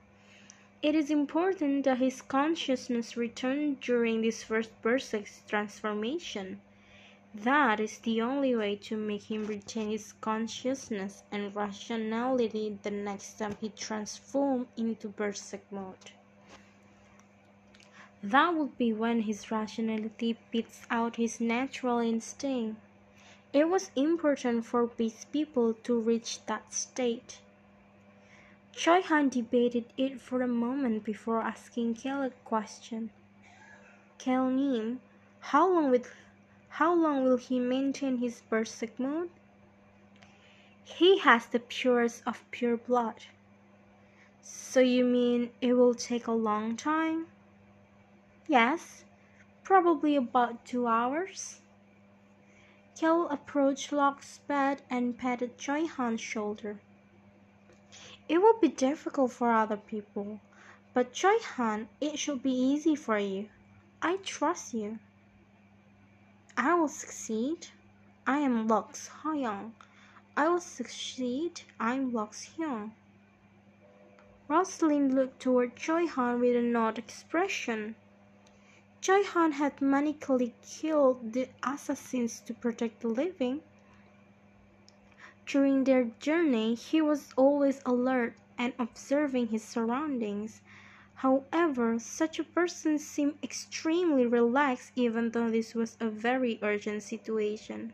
It 0.83 0.93
is 0.93 1.09
important 1.09 1.85
that 1.85 1.97
his 1.97 2.21
consciousness 2.21 3.17
return 3.17 3.77
during 3.81 4.21
this 4.21 4.43
first 4.43 4.69
Berserk 4.83 5.27
transformation. 5.47 6.61
That 7.33 7.79
is 7.79 7.97
the 7.97 8.21
only 8.21 8.55
way 8.55 8.75
to 8.83 8.95
make 8.95 9.23
him 9.23 9.47
retain 9.47 9.89
his 9.89 10.13
consciousness 10.21 11.23
and 11.31 11.55
rationality 11.55 12.77
the 12.83 12.91
next 12.91 13.39
time 13.39 13.57
he 13.59 13.69
transforms 13.69 14.67
into 14.77 15.09
Berserk 15.09 15.63
mode. 15.71 16.11
That 18.21 18.53
would 18.53 18.77
be 18.77 18.93
when 18.93 19.21
his 19.21 19.49
rationality 19.49 20.37
beats 20.51 20.81
out 20.91 21.15
his 21.15 21.41
natural 21.41 21.97
instinct. 21.99 22.79
It 23.51 23.67
was 23.67 23.89
important 23.95 24.65
for 24.65 24.91
these 24.95 25.25
people 25.25 25.73
to 25.85 25.99
reach 25.99 26.45
that 26.45 26.71
state. 26.71 27.39
Choi 28.77 29.01
Han 29.01 29.29
debated 29.29 29.85
it 29.97 30.21
for 30.21 30.43
a 30.43 30.47
moment 30.47 31.03
before 31.03 31.41
asking 31.41 31.95
Cale 31.95 32.21
a 32.21 32.29
question. 32.45 33.09
Cale 34.19 34.51
Nim, 34.51 35.01
how 35.39 35.67
long 35.67 35.89
will 35.89 36.03
how 36.69 36.93
long 36.93 37.23
will 37.23 37.37
he 37.37 37.59
maintain 37.59 38.17
his 38.17 38.43
berserk 38.51 38.99
mode? 38.99 39.31
He 40.83 41.17
has 41.17 41.47
the 41.47 41.59
purest 41.59 42.21
of 42.27 42.45
pure 42.51 42.77
blood. 42.77 43.25
So 44.43 44.79
you 44.79 45.03
mean 45.05 45.49
it 45.59 45.73
will 45.73 45.95
take 45.95 46.27
a 46.27 46.31
long 46.31 46.77
time? 46.77 47.25
Yes, 48.47 49.05
probably 49.63 50.15
about 50.15 50.65
two 50.65 50.85
hours. 50.85 51.61
Cale 52.95 53.27
approached 53.29 53.91
Locke's 53.91 54.37
bed 54.47 54.83
and 54.87 55.17
patted 55.17 55.57
Choi 55.57 55.87
Han's 55.87 56.21
shoulder. 56.21 56.79
It 58.29 58.39
will 58.39 58.59
be 58.59 58.67
difficult 58.67 59.31
for 59.31 59.51
other 59.51 59.77
people, 59.77 60.39
but 60.93 61.13
Choi 61.13 61.37
Han, 61.55 61.87
it 62.01 62.19
should 62.19 62.43
be 62.43 62.51
easy 62.51 62.95
for 62.95 63.17
you. 63.17 63.49
I 64.01 64.17
trust 64.17 64.73
you. 64.73 64.99
I 66.57 66.73
will 66.73 66.89
succeed. 66.89 67.67
I 68.25 68.39
am 68.39 68.67
Lok 68.67 68.93
Hyung. 68.93 69.71
I 70.35 70.49
will 70.49 70.59
succeed. 70.59 71.61
I'm 71.79 72.11
Lux 72.11 72.49
Hyung. 72.57 72.91
Rosalind 74.47 75.13
looked 75.15 75.39
toward 75.39 75.75
Choi 75.75 76.05
Han 76.05 76.39
with 76.39 76.55
an 76.55 76.75
odd 76.75 76.97
expression. 76.97 77.95
Choi 79.01 79.23
Han 79.23 79.53
had 79.53 79.77
manically 79.77 80.53
killed 80.61 81.33
the 81.33 81.49
assassins 81.63 82.39
to 82.41 82.53
protect 82.53 82.99
the 83.01 83.07
living. 83.07 83.61
During 85.47 85.85
their 85.85 86.03
journey, 86.19 86.75
he 86.75 87.01
was 87.01 87.31
always 87.37 87.81
alert 87.85 88.35
and 88.57 88.73
observing 88.77 89.47
his 89.47 89.63
surroundings. 89.63 90.61
However, 91.15 91.97
such 91.99 92.37
a 92.37 92.43
person 92.43 92.99
seemed 92.99 93.39
extremely 93.41 94.25
relaxed 94.25 94.91
even 94.95 95.31
though 95.31 95.49
this 95.49 95.73
was 95.73 95.95
a 96.01 96.09
very 96.09 96.59
urgent 96.61 97.03
situation. 97.03 97.93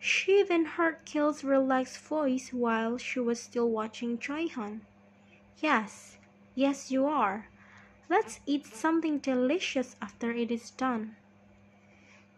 She 0.00 0.42
then 0.42 0.64
heard 0.64 1.04
Cale's 1.04 1.44
relaxed 1.44 1.98
voice 1.98 2.52
while 2.52 2.98
she 2.98 3.20
was 3.20 3.40
still 3.40 3.70
watching 3.70 4.18
Choi 4.18 4.48
Han. 4.48 4.84
Yes, 5.58 6.18
yes, 6.56 6.90
you 6.90 7.06
are. 7.06 7.46
Let's 8.08 8.40
eat 8.44 8.66
something 8.66 9.18
delicious 9.18 9.94
after 10.02 10.32
it 10.32 10.50
is 10.50 10.70
done. 10.72 11.14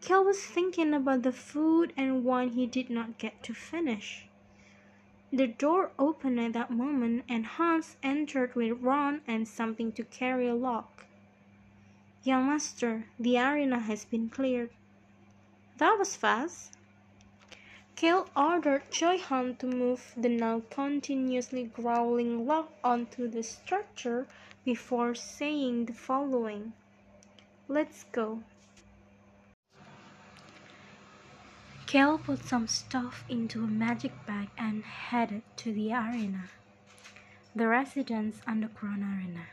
Cale 0.01 0.23
was 0.23 0.43
thinking 0.43 0.95
about 0.95 1.21
the 1.21 1.31
food 1.31 1.93
and 1.95 2.23
wine 2.25 2.49
he 2.49 2.65
did 2.65 2.89
not 2.89 3.19
get 3.19 3.43
to 3.43 3.53
finish. 3.53 4.25
The 5.31 5.45
door 5.45 5.91
opened 5.99 6.39
at 6.39 6.53
that 6.53 6.71
moment 6.71 7.23
and 7.29 7.45
Hans 7.45 7.97
entered 8.01 8.55
with 8.55 8.81
Ron 8.81 9.21
and 9.27 9.47
something 9.47 9.91
to 9.93 10.03
carry 10.03 10.47
a 10.47 10.55
Locke. 10.55 11.05
Young 12.23 12.47
master, 12.47 13.05
the 13.19 13.37
arena 13.37 13.79
has 13.79 14.03
been 14.03 14.29
cleared. 14.29 14.71
That 15.77 15.97
was 15.99 16.15
fast. 16.15 16.77
Cale 17.95 18.27
ordered 18.35 18.89
Choi 18.89 19.19
Han 19.19 19.55
to 19.57 19.67
move 19.67 20.13
the 20.17 20.29
now 20.29 20.63
continuously 20.71 21.65
growling 21.65 22.47
Locke 22.47 22.73
onto 22.83 23.27
the 23.27 23.43
structure 23.43 24.27
before 24.65 25.13
saying 25.13 25.85
the 25.85 25.93
following. 25.93 26.73
Let's 27.67 28.05
go. 28.11 28.43
Cale 31.91 32.19
put 32.19 32.45
some 32.45 32.69
stuff 32.69 33.25
into 33.27 33.65
a 33.65 33.67
magic 33.67 34.13
bag 34.25 34.47
and 34.57 34.81
headed 34.81 35.41
to 35.57 35.73
the 35.73 35.91
arena. 35.93 36.45
The 37.53 37.67
residence 37.67 38.39
underground 38.47 39.03
arena. 39.03 39.47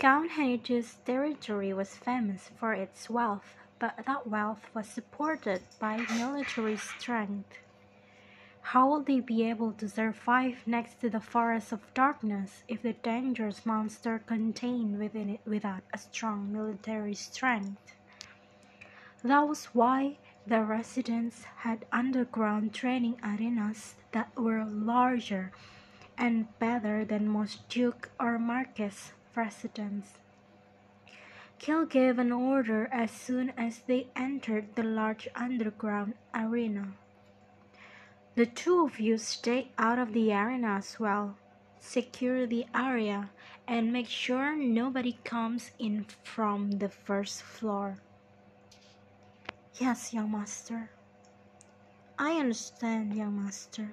Count 0.00 0.32
Henrich's 0.32 0.96
territory 1.06 1.72
was 1.72 1.94
famous 1.94 2.50
for 2.58 2.72
its 2.72 3.08
wealth, 3.08 3.54
but 3.78 3.94
that 4.04 4.26
wealth 4.26 4.66
was 4.74 4.88
supported 4.88 5.62
by 5.78 5.98
military 6.16 6.76
strength. 6.76 7.58
How 8.60 8.90
would 8.90 9.06
they 9.06 9.20
be 9.20 9.48
able 9.48 9.70
to 9.74 9.88
survive 9.88 10.66
next 10.66 11.00
to 11.00 11.08
the 11.08 11.20
forest 11.20 11.70
of 11.70 11.94
darkness 11.94 12.64
if 12.66 12.82
the 12.82 12.94
dangerous 12.94 13.64
monster 13.64 14.18
contained 14.18 14.98
within 14.98 15.30
it 15.30 15.42
without 15.46 15.84
a 15.94 15.98
strong 15.98 16.52
military 16.52 17.14
strength? 17.14 17.94
That 19.22 19.46
was 19.46 19.66
why 19.66 20.18
the 20.46 20.62
residents 20.62 21.44
had 21.58 21.84
underground 21.90 22.72
training 22.72 23.16
arenas 23.22 23.96
that 24.12 24.30
were 24.36 24.64
larger 24.64 25.50
and 26.16 26.46
better 26.58 27.04
than 27.04 27.28
most 27.28 27.68
Duke 27.68 28.10
or 28.20 28.38
Marquess 28.38 29.12
residents. 29.34 30.14
Cale 31.58 31.86
gave 31.86 32.18
an 32.18 32.32
order 32.32 32.88
as 32.92 33.10
soon 33.10 33.50
as 33.56 33.80
they 33.86 34.06
entered 34.14 34.74
the 34.74 34.82
large 34.82 35.26
underground 35.34 36.14
arena. 36.34 36.92
The 38.34 38.46
two 38.46 38.84
of 38.84 39.00
you 39.00 39.18
stay 39.18 39.68
out 39.78 39.98
of 39.98 40.12
the 40.12 40.32
arena 40.32 40.76
as 40.76 41.00
well. 41.00 41.36
Secure 41.80 42.46
the 42.46 42.66
area 42.74 43.30
and 43.66 43.92
make 43.92 44.08
sure 44.08 44.54
nobody 44.54 45.18
comes 45.24 45.70
in 45.78 46.06
from 46.22 46.72
the 46.72 46.88
first 46.88 47.42
floor. 47.42 47.96
Yes, 49.78 50.14
young 50.14 50.32
master. 50.32 50.88
I 52.18 52.40
understand, 52.40 53.12
young 53.12 53.44
master. 53.44 53.92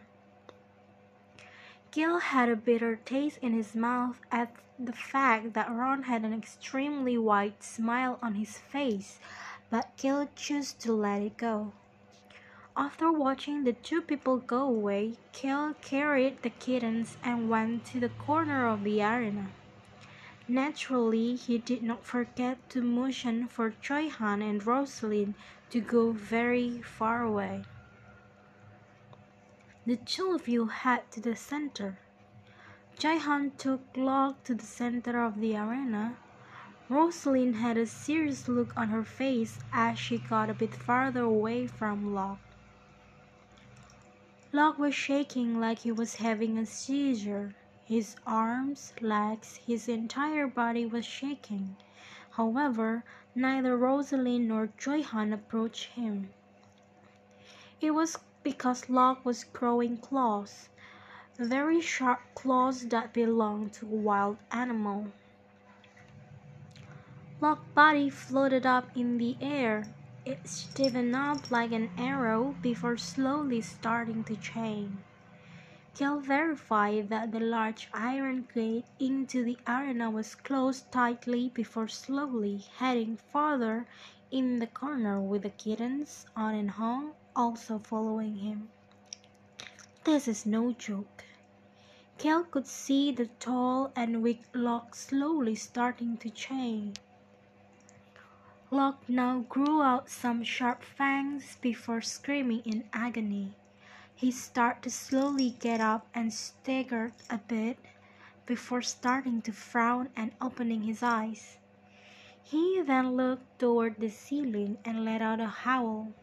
Cale 1.92 2.20
had 2.20 2.48
a 2.48 2.56
bitter 2.56 2.96
taste 2.96 3.40
in 3.42 3.52
his 3.52 3.76
mouth 3.76 4.22
at 4.32 4.56
the 4.80 4.94
fact 4.94 5.54
that 5.56 5.70
Ron 5.70 6.04
had 6.04 6.24
an 6.24 6.34
extremely 6.34 7.18
wide 7.18 7.62
smile 7.62 8.18
on 8.22 8.36
his 8.36 8.58
face, 8.58 9.20
but 9.70 9.92
Cale 9.98 10.30
chose 10.38 10.72
to 10.72 10.94
let 10.94 11.22
it 11.22 11.36
go. 11.36 11.74
After 12.78 13.12
watching 13.12 13.66
the 13.66 13.74
two 13.74 14.02
people 14.02 14.38
go 14.38 14.62
away, 14.62 15.18
Cale 15.34 15.74
carried 15.82 16.44
the 16.44 16.50
kittens 16.50 17.18
and 17.22 17.50
went 17.50 17.84
to 17.88 18.00
the 18.00 18.10
corner 18.10 18.68
of 18.68 18.86
the 18.86 19.04
arena. 19.04 19.50
Naturally, 20.48 21.36
he 21.36 21.58
did 21.58 21.84
not 21.84 22.06
forget 22.06 22.70
to 22.70 22.82
motion 22.82 23.48
for 23.48 23.74
Choi 23.82 24.10
Han 24.10 24.42
and 24.42 24.66
Rosalind 24.66 25.36
to 25.74 25.82
go 25.82 26.12
very 26.12 26.84
far 26.84 27.24
away. 27.24 27.64
The 29.88 29.96
two 29.96 30.36
of 30.36 30.48
you 30.48 30.68
head 30.68 31.10
to 31.14 31.20
the 31.20 31.36
center. 31.36 31.98
Choi 33.00 33.18
Han 33.18 33.54
took 33.58 33.82
Locke 33.96 34.44
to 34.44 34.54
the 34.54 34.68
center 34.68 35.24
of 35.24 35.42
the 35.42 35.58
arena. 35.58 36.16
Rosalind 36.90 37.56
had 37.56 37.80
a 37.80 37.88
serious 37.88 38.48
look 38.48 38.72
on 38.78 38.90
her 38.90 39.04
face 39.04 39.58
as 39.74 39.98
she 39.98 40.20
got 40.20 40.52
a 40.52 40.54
bit 40.54 40.76
farther 40.76 41.24
away 41.24 41.66
from 41.66 42.14
Locke. 42.14 42.46
Locke 44.52 44.78
was 44.78 44.94
shaking 44.94 45.60
like 45.60 45.80
he 45.80 45.92
was 45.92 46.18
having 46.18 46.60
a 46.60 46.68
seizure. 46.68 47.56
His 47.84 48.16
arms, 48.28 48.94
legs, 49.02 49.60
his 49.66 49.90
entire 49.90 50.46
body 50.46 50.86
was 50.86 51.04
shaking. 51.04 51.78
However, 52.36 53.04
neither 53.36 53.78
Rosalind 53.78 54.48
nor 54.48 54.70
Choi 54.80 55.04
Han 55.04 55.32
approached 55.34 55.92
him. 55.92 56.30
It 57.80 57.92
was 57.92 58.18
because 58.42 58.90
Locke 58.90 59.24
was 59.24 59.44
growing 59.44 59.98
claws, 59.98 60.70
very 61.38 61.80
sharp 61.80 62.22
claws 62.34 62.88
that 62.88 63.14
belonged 63.14 63.74
to 63.74 63.86
a 63.86 63.90
wild 63.90 64.38
animal. 64.52 65.12
Locke's 67.40 67.68
body 67.76 68.10
floated 68.10 68.66
up 68.66 68.90
in 68.96 69.20
the 69.20 69.38
air. 69.40 69.84
It 70.26 70.48
stiffened 70.48 71.16
up 71.16 71.52
like 71.52 71.72
an 71.72 71.92
arrow 72.00 72.56
before 72.64 72.98
slowly 72.98 73.62
starting 73.62 74.24
to 74.24 74.36
change. 74.38 74.98
Cale 75.96 76.20
verified 76.20 77.10
that 77.10 77.32
the 77.32 77.40
large 77.40 77.88
iron 77.94 78.48
gate 78.52 78.86
into 79.00 79.44
the 79.44 79.60
arena 79.68 80.10
was 80.10 80.34
closed 80.34 80.92
tightly 80.92 81.50
before 81.50 81.88
slowly 81.88 82.66
heading 82.78 83.18
farther 83.32 83.86
in 84.32 84.58
the 84.58 84.66
corner 84.66 85.22
with 85.22 85.44
the 85.44 85.52
kittens 85.52 86.26
on 86.36 86.56
and 86.56 86.72
Hong 86.72 87.14
also 87.36 87.78
following 87.78 88.38
him. 88.38 88.70
This 90.04 90.28
is 90.28 90.48
no 90.48 90.72
joke. 90.72 91.24
Cale 92.18 92.44
could 92.44 92.66
see 92.66 93.12
the 93.12 93.28
tall 93.40 93.92
and 93.96 94.24
weak 94.24 94.42
Locke 94.52 94.96
slowly 94.96 95.54
starting 95.54 96.18
to 96.18 96.32
change. 96.32 96.98
Locke 98.72 99.08
now 99.08 99.46
grew 99.48 99.84
out 99.84 100.10
some 100.10 100.44
sharp 100.44 100.84
fangs 100.84 101.58
before 101.62 102.02
screaming 102.02 102.62
in 102.66 102.86
agony. 102.94 103.54
He 104.16 104.32
started 104.32 104.84
to 104.84 104.90
slowly 104.90 105.50
get 105.50 105.82
up 105.82 106.08
and 106.14 106.34
staggered 106.34 107.14
a 107.30 107.38
bit 107.38 107.78
before 108.46 108.82
starting 108.82 109.42
to 109.42 109.52
frown 109.52 110.10
and 110.16 110.32
opening 110.40 110.84
his 110.84 111.02
eyes. 111.04 111.58
He 112.44 112.82
then 112.82 113.16
looked 113.16 113.60
toward 113.60 114.00
the 114.00 114.10
ceiling 114.10 114.78
and 114.86 115.04
let 115.06 115.22
out 115.22 115.40
a 115.40 115.48
howl. 115.48 116.14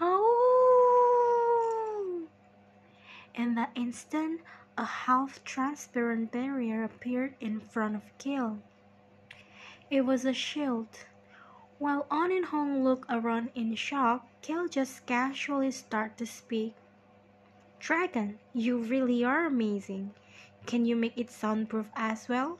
Oh! 0.00 0.60
In 3.34 3.54
that 3.56 3.72
instant, 3.74 4.40
a 4.78 4.84
half 4.84 5.44
transparent 5.44 6.32
barrier 6.32 6.84
appeared 6.84 7.34
in 7.40 7.60
front 7.60 7.96
of 7.96 8.02
Cale. 8.18 8.58
It 9.90 10.02
was 10.02 10.24
a 10.24 10.32
shield. 10.32 11.06
While 11.80 12.06
On 12.10 12.30
and 12.30 12.44
Hong 12.44 12.84
look 12.84 13.06
around 13.08 13.52
in 13.54 13.74
shock, 13.74 14.26
Cale 14.42 14.68
just 14.68 15.06
casually 15.06 15.70
starts 15.70 16.18
to 16.18 16.26
speak. 16.26 16.74
Dragon, 17.78 18.38
you 18.52 18.76
really 18.76 19.24
are 19.24 19.46
amazing. 19.46 20.12
Can 20.66 20.84
you 20.84 20.94
make 20.94 21.16
it 21.16 21.30
soundproof 21.30 21.86
as 21.96 22.28
well? 22.28 22.58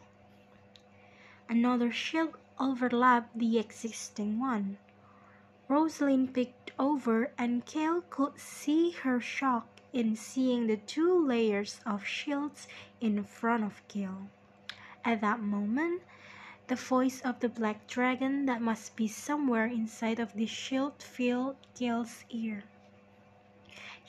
Another 1.50 1.92
shield 1.92 2.38
overlapped 2.58 3.38
the 3.38 3.58
existing 3.58 4.40
one. 4.40 4.78
Rosalind 5.68 6.32
peeked 6.32 6.70
over 6.78 7.30
and 7.36 7.66
Cale 7.66 8.00
could 8.08 8.40
see 8.40 8.92
her 9.02 9.20
shock 9.20 9.68
in 9.92 10.16
seeing 10.16 10.66
the 10.66 10.78
two 10.78 11.26
layers 11.26 11.80
of 11.84 12.06
shields 12.06 12.66
in 13.02 13.22
front 13.24 13.64
of 13.64 13.86
Cale. 13.86 14.28
At 15.04 15.20
that 15.20 15.40
moment, 15.40 16.00
the 16.70 16.76
voice 16.76 17.20
of 17.22 17.40
the 17.40 17.48
black 17.48 17.84
dragon 17.88 18.46
that 18.46 18.62
must 18.62 18.94
be 18.94 19.08
somewhere 19.08 19.66
inside 19.66 20.20
of 20.20 20.32
the 20.34 20.46
shield 20.46 21.02
filled 21.02 21.56
Cale's 21.74 22.22
ear. 22.30 22.62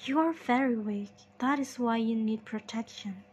You 0.06 0.20
are 0.20 0.32
very 0.32 0.78
weak, 0.78 1.10
that 1.40 1.58
is 1.58 1.80
why 1.80 1.98
you 1.98 2.16
need 2.16 2.46
protection. 2.46 3.24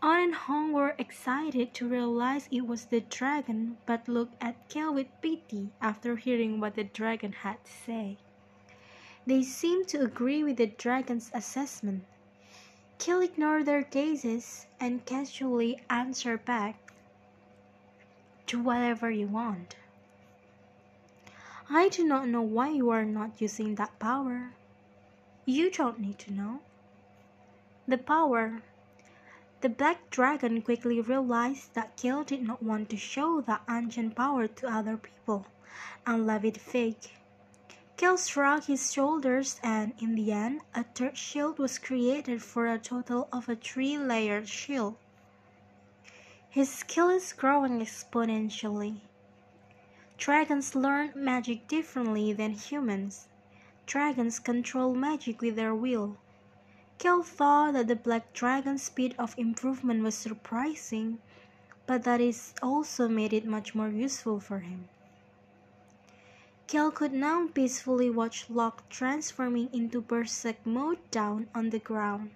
On 0.00 0.20
and 0.20 0.32
Hong 0.32 0.72
were 0.72 0.94
excited 0.96 1.74
to 1.74 1.88
realize 1.88 2.46
it 2.52 2.68
was 2.68 2.84
the 2.84 3.00
dragon, 3.00 3.78
but 3.84 4.06
looked 4.06 4.40
at 4.40 4.68
Cale 4.68 4.94
with 4.94 5.08
pity 5.20 5.70
after 5.80 6.14
hearing 6.14 6.60
what 6.60 6.76
the 6.76 6.84
dragon 6.84 7.32
had 7.32 7.64
to 7.64 7.72
say. 7.72 8.16
They 9.26 9.42
seemed 9.42 9.88
to 9.88 10.02
agree 10.02 10.44
with 10.44 10.58
the 10.58 10.68
dragon's 10.68 11.32
assessment. 11.34 12.04
Cale 12.98 13.22
ignored 13.22 13.66
their 13.66 13.82
gazes 13.82 14.68
and 14.78 15.04
casually 15.04 15.82
answered 15.90 16.44
back, 16.44 16.91
Do 18.52 18.58
whatever 18.58 19.10
you 19.10 19.28
want. 19.28 19.76
I 21.70 21.88
do 21.88 22.04
not 22.04 22.28
know 22.28 22.42
why 22.42 22.68
you 22.68 22.90
are 22.90 23.06
not 23.06 23.40
using 23.40 23.76
that 23.76 23.98
power. 23.98 24.50
You 25.46 25.70
don't 25.70 25.98
need 25.98 26.18
to 26.18 26.34
know. 26.34 26.60
The 27.88 27.96
power 27.96 28.60
the 29.62 29.70
black 29.70 30.10
dragon 30.10 30.60
quickly 30.60 31.00
realized 31.00 31.72
that 31.72 31.96
Cale 31.96 32.24
did 32.24 32.42
not 32.42 32.62
want 32.62 32.90
to 32.90 32.98
show 32.98 33.40
that 33.40 33.62
ancient 33.70 34.16
power 34.16 34.46
to 34.46 34.68
other 34.68 34.98
people, 34.98 35.46
and 36.06 36.28
it 36.44 36.58
fake. 36.58 37.14
Cale 37.96 38.18
shrugged 38.18 38.66
his 38.66 38.92
shoulders 38.92 39.58
and, 39.62 39.94
in 39.98 40.14
the 40.14 40.30
end, 40.30 40.60
a 40.74 40.84
third 40.84 41.16
shield 41.16 41.58
was 41.58 41.78
created 41.78 42.42
for 42.42 42.66
a 42.66 42.78
total 42.78 43.28
of 43.32 43.48
a 43.48 43.56
three-layered 43.56 44.46
shield. 44.46 44.96
His 46.52 46.68
skill 46.68 47.08
is 47.08 47.32
growing 47.32 47.80
exponentially. 47.80 49.00
Dragons 50.18 50.74
learn 50.74 51.10
magic 51.16 51.66
differently 51.66 52.34
than 52.34 52.52
humans. 52.52 53.26
Dragons 53.86 54.38
control 54.38 54.94
magic 54.94 55.40
with 55.40 55.56
their 55.56 55.74
will. 55.74 56.18
Cale 56.98 57.22
thought 57.22 57.72
that 57.72 57.88
the 57.88 57.96
black 57.96 58.34
dragon's 58.34 58.82
speed 58.82 59.14
of 59.18 59.34
improvement 59.38 60.02
was 60.02 60.14
surprising, 60.14 61.20
but 61.86 62.02
that 62.02 62.20
it 62.20 62.36
also 62.62 63.08
made 63.08 63.32
it 63.32 63.46
much 63.46 63.74
more 63.74 63.88
useful 63.88 64.38
for 64.38 64.58
him. 64.58 64.90
Cale 66.66 66.90
could 66.90 67.14
now 67.14 67.48
peacefully 67.48 68.10
watch 68.10 68.50
Locke 68.50 68.86
transforming 68.90 69.70
into 69.72 70.02
Berserk 70.02 70.66
mode 70.66 71.10
down 71.10 71.48
on 71.54 71.70
the 71.70 71.78
ground. 71.78 72.32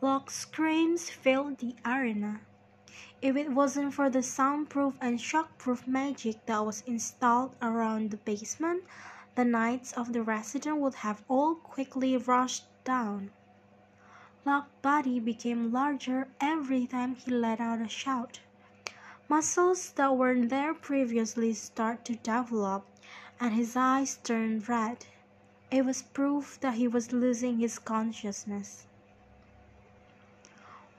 Locke's 0.00 0.36
screams 0.36 1.10
filled 1.10 1.58
the 1.58 1.76
arena. 1.84 2.40
If 3.22 3.36
it 3.36 3.52
wasn't 3.52 3.94
for 3.94 4.10
the 4.10 4.20
soundproof 4.20 4.98
and 5.00 5.16
shockproof 5.16 5.86
magic 5.86 6.44
that 6.46 6.66
was 6.66 6.82
installed 6.88 7.54
around 7.62 8.10
the 8.10 8.16
basement, 8.16 8.82
the 9.36 9.44
knights 9.44 9.92
of 9.92 10.12
the 10.12 10.24
resident 10.24 10.78
would 10.78 10.96
have 10.96 11.22
all 11.28 11.54
quickly 11.54 12.16
rushed 12.16 12.64
down. 12.82 13.30
Locke's 14.44 14.72
body 14.82 15.20
became 15.20 15.70
larger 15.70 16.26
every 16.40 16.84
time 16.88 17.14
he 17.14 17.30
let 17.30 17.60
out 17.60 17.80
a 17.80 17.88
shout. 17.88 18.40
Muscles 19.28 19.92
that 19.92 20.16
weren't 20.16 20.48
there 20.48 20.74
previously 20.74 21.54
start 21.54 22.04
to 22.06 22.16
develop, 22.16 22.84
and 23.38 23.54
his 23.54 23.76
eyes 23.76 24.18
turned 24.24 24.68
red. 24.68 25.06
It 25.70 25.84
was 25.84 26.02
proof 26.02 26.58
that 26.60 26.74
he 26.74 26.88
was 26.88 27.12
losing 27.12 27.60
his 27.60 27.78
consciousness. 27.78 28.88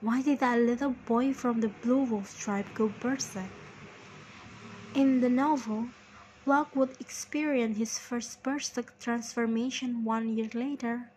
Why 0.03 0.21
did 0.21 0.39
that 0.39 0.59
little 0.59 0.91
boy 0.91 1.33
from 1.33 1.61
the 1.61 1.69
Blue 1.69 2.03
Wolf 2.03 2.35
tribe 2.37 2.73
go 2.75 2.89
berserk? 2.89 3.53
In 4.93 5.19
the 5.19 5.29
novel, 5.29 5.93
Locke 6.45 6.75
would 6.75 6.99
experience 6.99 7.77
his 7.77 7.99
first 7.99 8.43
berserk 8.43 8.99
transformation 8.99 10.03
one 10.03 10.29
year 10.29 10.49
later. 10.53 11.13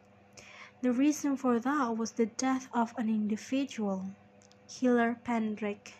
The 0.82 0.92
reason 0.92 1.36
for 1.36 1.60
that 1.60 1.96
was 1.96 2.12
the 2.12 2.26
death 2.26 2.68
of 2.72 2.94
an 2.98 3.08
individual, 3.08 4.14
Healer 4.66 5.20
Penrick. 5.24 5.94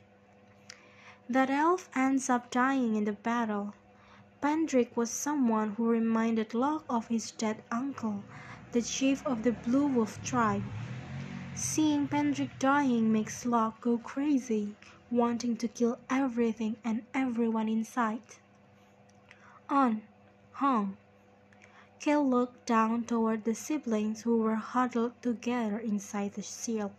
That 1.29 1.51
elf 1.51 1.89
ends 1.95 2.29
up 2.29 2.51
dying 2.51 2.97
in 2.97 3.05
the 3.05 3.13
battle. 3.13 3.75
Penrick 4.43 4.97
was 4.97 5.11
someone 5.13 5.75
who 5.75 5.89
reminded 5.89 6.55
Locke 6.55 6.87
of 6.89 7.09
his 7.09 7.33
dead 7.33 7.65
uncle, 7.71 8.27
the 8.73 8.83
chief 8.83 9.23
of 9.27 9.43
the 9.45 9.53
Blue 9.53 9.89
Wolf 9.89 10.23
tribe. 10.23 10.65
Seeing 11.59 12.07
Penrick 12.07 12.59
dying 12.59 13.11
makes 13.11 13.47
Locke 13.47 13.81
go 13.81 13.97
crazy, 13.97 14.77
wanting 15.11 15.57
to 15.57 15.67
kill 15.67 15.99
everything 16.11 16.77
and 16.85 17.07
everyone 17.15 17.67
in 17.67 17.83
sight. 17.83 18.39
On, 19.71 20.03
Hong, 20.53 20.99
Cale 21.99 22.29
looked 22.29 22.67
down 22.67 23.05
toward 23.05 23.45
the 23.45 23.55
siblings 23.55 24.21
who 24.21 24.37
were 24.37 24.57
huddled 24.57 25.15
together 25.23 25.79
inside 25.79 26.35
the 26.35 26.43
shield. 26.43 26.93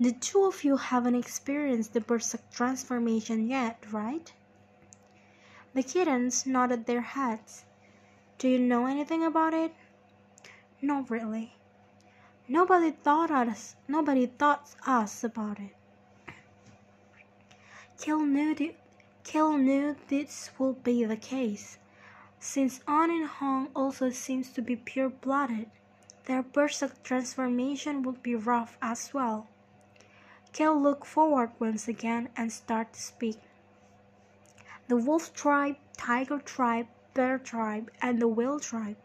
The 0.00 0.12
two 0.12 0.46
of 0.46 0.64
you 0.64 0.78
haven't 0.78 1.14
experienced 1.14 1.92
the 1.92 2.00
Berserk 2.00 2.50
transformation 2.50 3.46
yet, 3.46 3.84
right? 3.92 4.32
The 5.74 5.82
kittens 5.82 6.46
nodded 6.46 6.86
their 6.86 7.02
heads. 7.02 7.66
Do 8.38 8.48
you 8.48 8.58
know 8.58 8.86
anything 8.86 9.22
about 9.22 9.52
it? 9.52 9.74
Not 10.80 11.10
really. 11.10 11.56
Nobody 12.46 12.90
thought 12.90 13.30
us 13.30 13.74
nobody 13.88 14.26
thought 14.26 14.68
us 14.86 15.24
about 15.24 15.58
it. 15.58 15.74
Cale 17.98 18.26
knew, 18.26 18.74
Cale 19.22 19.56
knew 19.56 19.96
this 20.08 20.50
would 20.58 20.84
be 20.84 21.06
the 21.06 21.16
case. 21.16 21.78
Since 22.38 22.82
On 22.86 23.10
and 23.10 23.26
Hong 23.26 23.68
also 23.74 24.10
seems 24.10 24.50
to 24.50 24.60
be 24.60 24.76
pure-blooded, 24.76 25.70
their 26.26 26.42
Berserk 26.42 27.02
transformation 27.02 28.02
would 28.02 28.22
be 28.22 28.34
rough 28.34 28.76
as 28.82 29.14
well. 29.14 29.46
Cale 30.52 30.78
looked 30.78 31.06
forward 31.06 31.52
once 31.58 31.88
again 31.88 32.28
and 32.36 32.52
started 32.52 32.92
to 32.92 33.00
speak. 33.00 33.38
The 34.88 34.96
Wolf 34.96 35.32
tribe, 35.32 35.76
Tiger 35.96 36.38
tribe, 36.40 36.88
Bear 37.14 37.38
tribe, 37.38 37.92
and 38.02 38.20
the 38.20 38.26
Whale 38.26 38.58
tribe. 38.58 38.96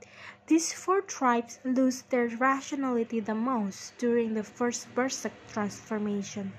These 0.47 0.73
four 0.73 1.01
tribes 1.01 1.59
lose 1.63 2.01
their 2.01 2.27
rationality 2.27 3.19
the 3.19 3.35
most 3.35 3.97
during 3.99 4.33
the 4.33 4.43
first 4.43 4.93
Berserk 4.95 5.33
transformation. 5.47 6.53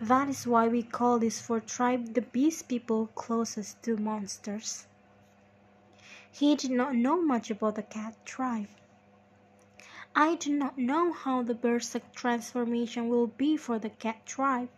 That 0.00 0.28
is 0.28 0.44
why 0.44 0.66
we 0.66 0.82
call 0.82 1.20
these 1.20 1.40
four 1.40 1.60
tribes 1.60 2.10
the 2.10 2.22
beast 2.22 2.68
people 2.68 3.06
closest 3.14 3.80
to 3.84 3.96
monsters. 3.96 4.88
He 6.30 6.56
did 6.56 6.72
not 6.72 6.96
know 6.96 7.22
much 7.22 7.50
about 7.50 7.76
the 7.76 7.82
cat 7.82 8.16
tribe. 8.26 8.68
I 10.16 10.34
do 10.34 10.52
not 10.52 10.76
know 10.76 11.12
how 11.12 11.42
the 11.42 11.54
Berserk 11.54 12.12
transformation 12.12 13.08
will 13.08 13.28
be 13.28 13.56
for 13.56 13.78
the 13.78 13.90
cat 13.90 14.26
tribe, 14.26 14.70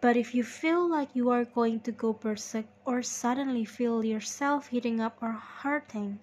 but 0.00 0.16
if 0.16 0.34
you 0.34 0.44
feel 0.44 0.88
like 0.88 1.08
you 1.14 1.30
are 1.30 1.44
going 1.44 1.80
to 1.80 1.90
go 1.90 2.12
Berserk 2.12 2.66
or 2.84 3.02
suddenly 3.02 3.64
feel 3.64 4.04
yourself 4.04 4.68
heating 4.68 5.00
up 5.00 5.18
or 5.20 5.32
hurting, 5.32 6.20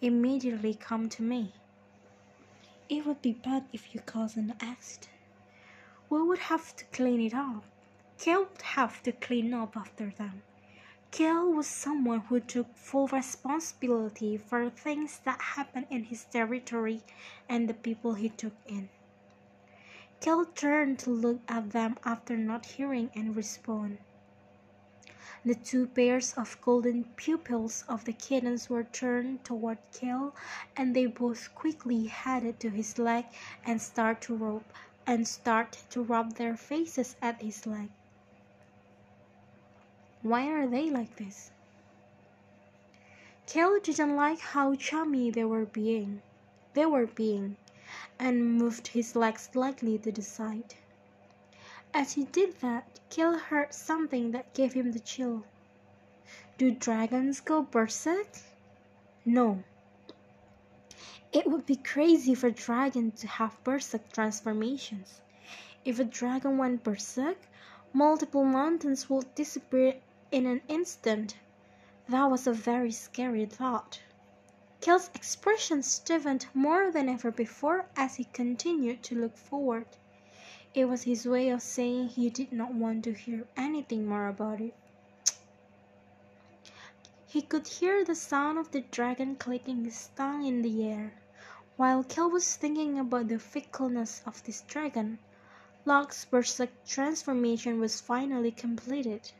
immediately 0.00 0.74
come 0.74 1.08
to 1.10 1.22
me. 1.22 1.52
It 2.88 3.04
would 3.04 3.20
be 3.20 3.32
bad 3.32 3.66
if 3.72 3.94
you 3.94 4.00
cause 4.00 4.36
an 4.36 4.54
accident. 4.60 5.12
We 6.08 6.22
would 6.22 6.38
have 6.38 6.74
to 6.76 6.84
clean 6.86 7.20
it 7.20 7.34
up. 7.34 7.62
Cale 8.18 8.46
would 8.50 8.62
have 8.62 9.02
to 9.04 9.12
clean 9.12 9.52
up 9.54 9.76
after 9.76 10.10
them. 10.16 10.42
Cale 11.10 11.52
was 11.52 11.66
someone 11.66 12.20
who 12.20 12.40
took 12.40 12.74
full 12.76 13.08
responsibility 13.08 14.36
for 14.36 14.70
things 14.70 15.20
that 15.24 15.40
happened 15.40 15.86
in 15.90 16.04
his 16.04 16.24
territory 16.24 17.02
and 17.48 17.68
the 17.68 17.74
people 17.74 18.14
he 18.14 18.28
took 18.28 18.54
in. 18.66 18.88
Cale 20.20 20.44
turned 20.44 20.98
to 20.98 21.10
look 21.10 21.40
at 21.48 21.70
them 21.70 21.96
after 22.04 22.36
not 22.36 22.66
hearing 22.66 23.10
and 23.14 23.34
respond. 23.34 23.96
The 25.46 25.54
two 25.54 25.86
pairs 25.86 26.34
of 26.34 26.60
golden 26.60 27.04
pupils 27.16 27.84
of 27.88 28.04
the 28.04 28.12
kittens 28.12 28.68
were 28.68 28.84
turned 28.84 29.44
toward 29.44 29.78
Cale, 29.94 30.34
and 30.76 30.94
they 30.94 31.06
both 31.06 31.54
quickly 31.54 32.04
headed 32.08 32.60
to 32.60 32.68
his 32.68 32.98
leg 32.98 33.24
and 33.64 33.80
start 33.80 34.20
to 34.22 34.36
rub 34.36 34.64
and 35.06 35.26
start 35.26 35.84
to 35.88 36.02
rub 36.02 36.34
their 36.34 36.54
faces 36.54 37.16
at 37.22 37.40
his 37.40 37.66
leg. 37.66 37.88
Why 40.20 40.48
are 40.48 40.66
they 40.66 40.90
like 40.90 41.16
this? 41.16 41.50
Cale 43.46 43.80
didn't 43.80 44.14
like 44.14 44.40
how 44.40 44.74
chummy 44.74 45.30
they 45.30 45.44
were 45.44 45.64
being. 45.64 46.20
They 46.74 46.84
were 46.84 47.06
being, 47.06 47.56
and 48.18 48.58
moved 48.58 48.88
his 48.88 49.16
legs 49.16 49.48
slightly 49.52 49.98
to 49.98 50.12
the 50.12 50.22
side. 50.22 50.74
As 51.92 52.12
he 52.12 52.24
did 52.24 52.60
that, 52.60 53.00
Cale 53.10 53.36
heard 53.36 53.74
something 53.74 54.30
that 54.30 54.54
gave 54.54 54.74
him 54.74 54.92
the 54.92 55.00
chill. 55.00 55.44
Do 56.56 56.70
dragons 56.70 57.40
go 57.40 57.62
berserk? 57.62 58.28
No. 59.24 59.64
It 61.32 61.46
would 61.46 61.66
be 61.66 61.76
crazy 61.76 62.34
for 62.34 62.50
dragons 62.50 63.20
to 63.20 63.26
have 63.26 63.62
berserk 63.64 64.12
transformations. 64.12 65.20
If 65.84 65.98
a 65.98 66.04
dragon 66.04 66.58
went 66.58 66.84
berserk, 66.84 67.38
multiple 67.92 68.44
mountains 68.44 69.10
would 69.10 69.34
disappear 69.34 69.96
in 70.30 70.46
an 70.46 70.60
instant. 70.68 71.36
That 72.08 72.30
was 72.30 72.46
a 72.46 72.52
very 72.52 72.92
scary 72.92 73.46
thought. 73.46 74.00
Cale's 74.80 75.10
expression 75.14 75.82
stiffened 75.82 76.46
more 76.54 76.90
than 76.90 77.08
ever 77.08 77.30
before 77.30 77.84
as 77.96 78.14
he 78.14 78.24
continued 78.24 79.02
to 79.02 79.14
look 79.14 79.36
forward. 79.36 79.86
It 80.72 80.86
was 80.86 81.02
his 81.02 81.26
way 81.26 81.50
of 81.50 81.60
saying 81.60 82.08
he 82.08 82.30
did 82.30 82.50
not 82.50 82.72
want 82.72 83.04
to 83.04 83.12
hear 83.12 83.46
anything 83.56 84.06
more 84.06 84.28
about 84.28 84.60
it. 84.60 84.74
He 87.26 87.42
could 87.42 87.68
hear 87.68 88.04
the 88.04 88.14
sound 88.14 88.58
of 88.58 88.70
the 88.70 88.80
dragon 88.80 89.36
clicking 89.36 89.84
his 89.84 90.08
tongue 90.16 90.46
in 90.46 90.62
the 90.62 90.84
air. 90.84 91.12
While 91.76 92.02
Cale 92.02 92.30
was 92.30 92.56
thinking 92.56 92.98
about 92.98 93.28
the 93.28 93.38
fickleness 93.38 94.22
of 94.24 94.42
this 94.44 94.62
dragon, 94.62 95.18
Locke's 95.84 96.24
berserk 96.24 96.70
transformation 96.86 97.80
was 97.80 98.00
finally 98.00 98.50
completed. 98.50 99.32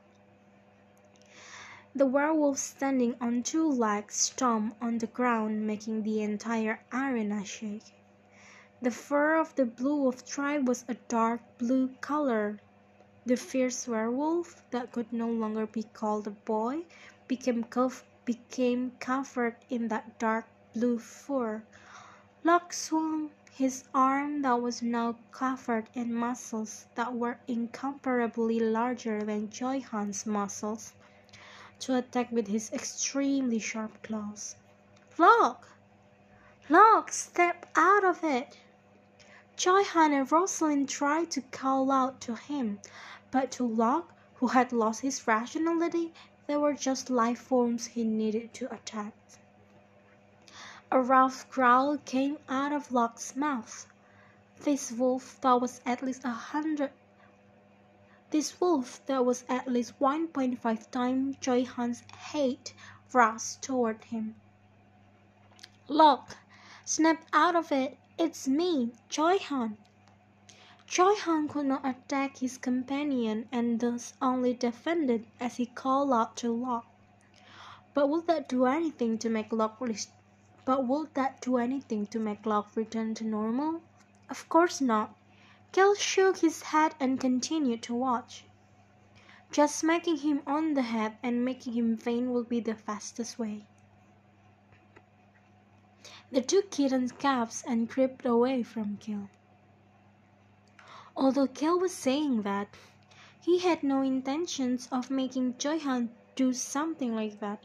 The 1.92 2.06
werewolf 2.06 2.58
standing 2.58 3.16
on 3.20 3.42
two 3.42 3.68
legs 3.68 4.14
stomped 4.14 4.76
on 4.80 4.98
the 4.98 5.08
ground, 5.08 5.66
making 5.66 6.04
the 6.04 6.22
entire 6.22 6.78
arena 6.92 7.44
shake. 7.44 7.94
The 8.80 8.92
fur 8.92 9.34
of 9.34 9.56
the 9.56 9.66
blue 9.66 9.96
wolf 9.96 10.24
tribe 10.24 10.68
was 10.68 10.84
a 10.86 10.94
dark 10.94 11.40
blue 11.58 11.88
color. 12.00 12.60
The 13.26 13.36
fierce 13.36 13.88
werewolf, 13.88 14.62
that 14.70 14.92
could 14.92 15.12
no 15.12 15.28
longer 15.28 15.66
be 15.66 15.82
called 15.82 16.28
a 16.28 16.30
boy, 16.30 16.84
became, 17.26 17.64
co- 17.64 17.90
became 18.24 18.92
covered 19.00 19.56
in 19.68 19.88
that 19.88 20.16
dark 20.20 20.46
blue 20.72 21.00
fur. 21.00 21.64
Locke 22.44 22.72
swung 22.72 23.32
his 23.50 23.82
arm 23.92 24.42
that 24.42 24.62
was 24.62 24.80
now 24.80 25.16
covered 25.32 25.88
in 25.94 26.14
muscles 26.14 26.86
that 26.94 27.14
were 27.14 27.38
incomparably 27.48 28.60
larger 28.60 29.24
than 29.24 29.50
Choi 29.50 29.80
Han's 29.80 30.24
muscles 30.24 30.92
to 31.80 31.96
attack 31.96 32.30
with 32.30 32.46
his 32.46 32.72
extremely 32.72 33.58
sharp 33.58 34.02
claws. 34.02 34.56
Locke! 35.18 35.68
Locke, 36.68 37.12
step 37.12 37.66
out 37.74 38.04
of 38.04 38.22
it! 38.22 38.58
Choi 39.56 39.82
Han 39.84 40.12
and 40.12 40.30
Rosalind 40.30 40.88
tried 40.88 41.30
to 41.32 41.42
call 41.42 41.90
out 41.90 42.20
to 42.22 42.34
him, 42.34 42.80
but 43.30 43.50
to 43.52 43.64
Locke, 43.64 44.12
who 44.36 44.48
had 44.48 44.72
lost 44.72 45.00
his 45.00 45.26
rationality, 45.26 46.12
they 46.46 46.56
were 46.56 46.72
just 46.72 47.10
life 47.10 47.40
forms 47.40 47.86
he 47.86 48.04
needed 48.04 48.54
to 48.54 48.72
attack. 48.72 49.12
A 50.92 51.00
rough 51.00 51.48
growl 51.50 51.98
came 51.98 52.38
out 52.48 52.72
of 52.72 52.90
Locke's 52.90 53.36
mouth. 53.36 53.86
This 54.60 54.90
wolf 54.90 55.40
that 55.40 55.60
was 55.60 55.80
at 55.86 56.02
least 56.02 56.24
a 56.24 56.30
hundred 56.30 56.90
this 58.30 58.60
wolf 58.60 59.04
that 59.06 59.24
was 59.24 59.44
at 59.48 59.68
least 59.68 59.98
1.5 59.98 60.90
times 60.90 61.36
Choi 61.40 61.64
Han's 61.64 62.02
height 62.12 62.72
rushed 63.12 63.62
toward 63.62 64.04
him. 64.04 64.34
Locke, 65.88 66.36
snap 66.84 67.24
out 67.32 67.56
of 67.56 67.72
it! 67.72 67.98
It's 68.18 68.46
me, 68.46 68.92
Choi 69.08 69.38
Han! 69.38 69.76
Joy-Han 70.90 71.46
could 71.46 71.66
not 71.66 71.86
attack 71.86 72.38
his 72.38 72.58
companion 72.58 73.48
and 73.52 73.78
thus 73.78 74.12
only 74.20 74.52
defended 74.54 75.24
as 75.38 75.54
he 75.54 75.66
called 75.66 76.12
out 76.12 76.36
to 76.38 76.50
Locke. 76.52 76.84
But 77.94 78.08
would 78.08 78.26
that 78.26 78.48
do 78.48 78.66
anything 78.66 79.16
to 79.18 79.28
make 79.28 79.52
Locke 79.52 79.80
but 80.64 80.84
would 80.88 81.14
that 81.14 81.40
do 81.40 81.58
anything 81.58 82.08
to 82.08 82.18
make 82.18 82.44
Locke 82.44 82.74
return 82.74 83.14
to 83.14 83.24
normal? 83.24 83.82
Of 84.28 84.48
course 84.48 84.80
not. 84.80 85.14
Cale 85.72 85.94
shook 85.94 86.38
his 86.38 86.62
head 86.62 86.94
and 86.98 87.20
continued 87.20 87.82
to 87.84 87.94
watch. 87.94 88.44
Just 89.52 89.76
smacking 89.76 90.16
him 90.16 90.42
on 90.46 90.74
the 90.74 90.82
head 90.82 91.16
and 91.22 91.44
making 91.44 91.74
him 91.74 91.96
faint 91.96 92.28
would 92.28 92.48
be 92.48 92.60
the 92.60 92.74
fastest 92.74 93.38
way. 93.38 93.66
The 96.32 96.42
two 96.42 96.62
kittens 96.62 97.12
gasped 97.12 97.68
and 97.68 97.88
crept 97.88 98.24
away 98.24 98.62
from 98.62 98.96
Cale. 98.96 99.28
Although 101.16 101.48
Cale 101.48 101.78
was 101.78 101.94
saying 101.94 102.42
that, 102.42 102.76
he 103.40 103.58
had 103.58 103.82
no 103.82 104.02
intentions 104.02 104.88
of 104.90 105.10
making 105.10 105.58
Choi 105.58 105.78
Han 105.80 106.10
do 106.34 106.52
something 106.52 107.14
like 107.14 107.40
that. 107.40 107.64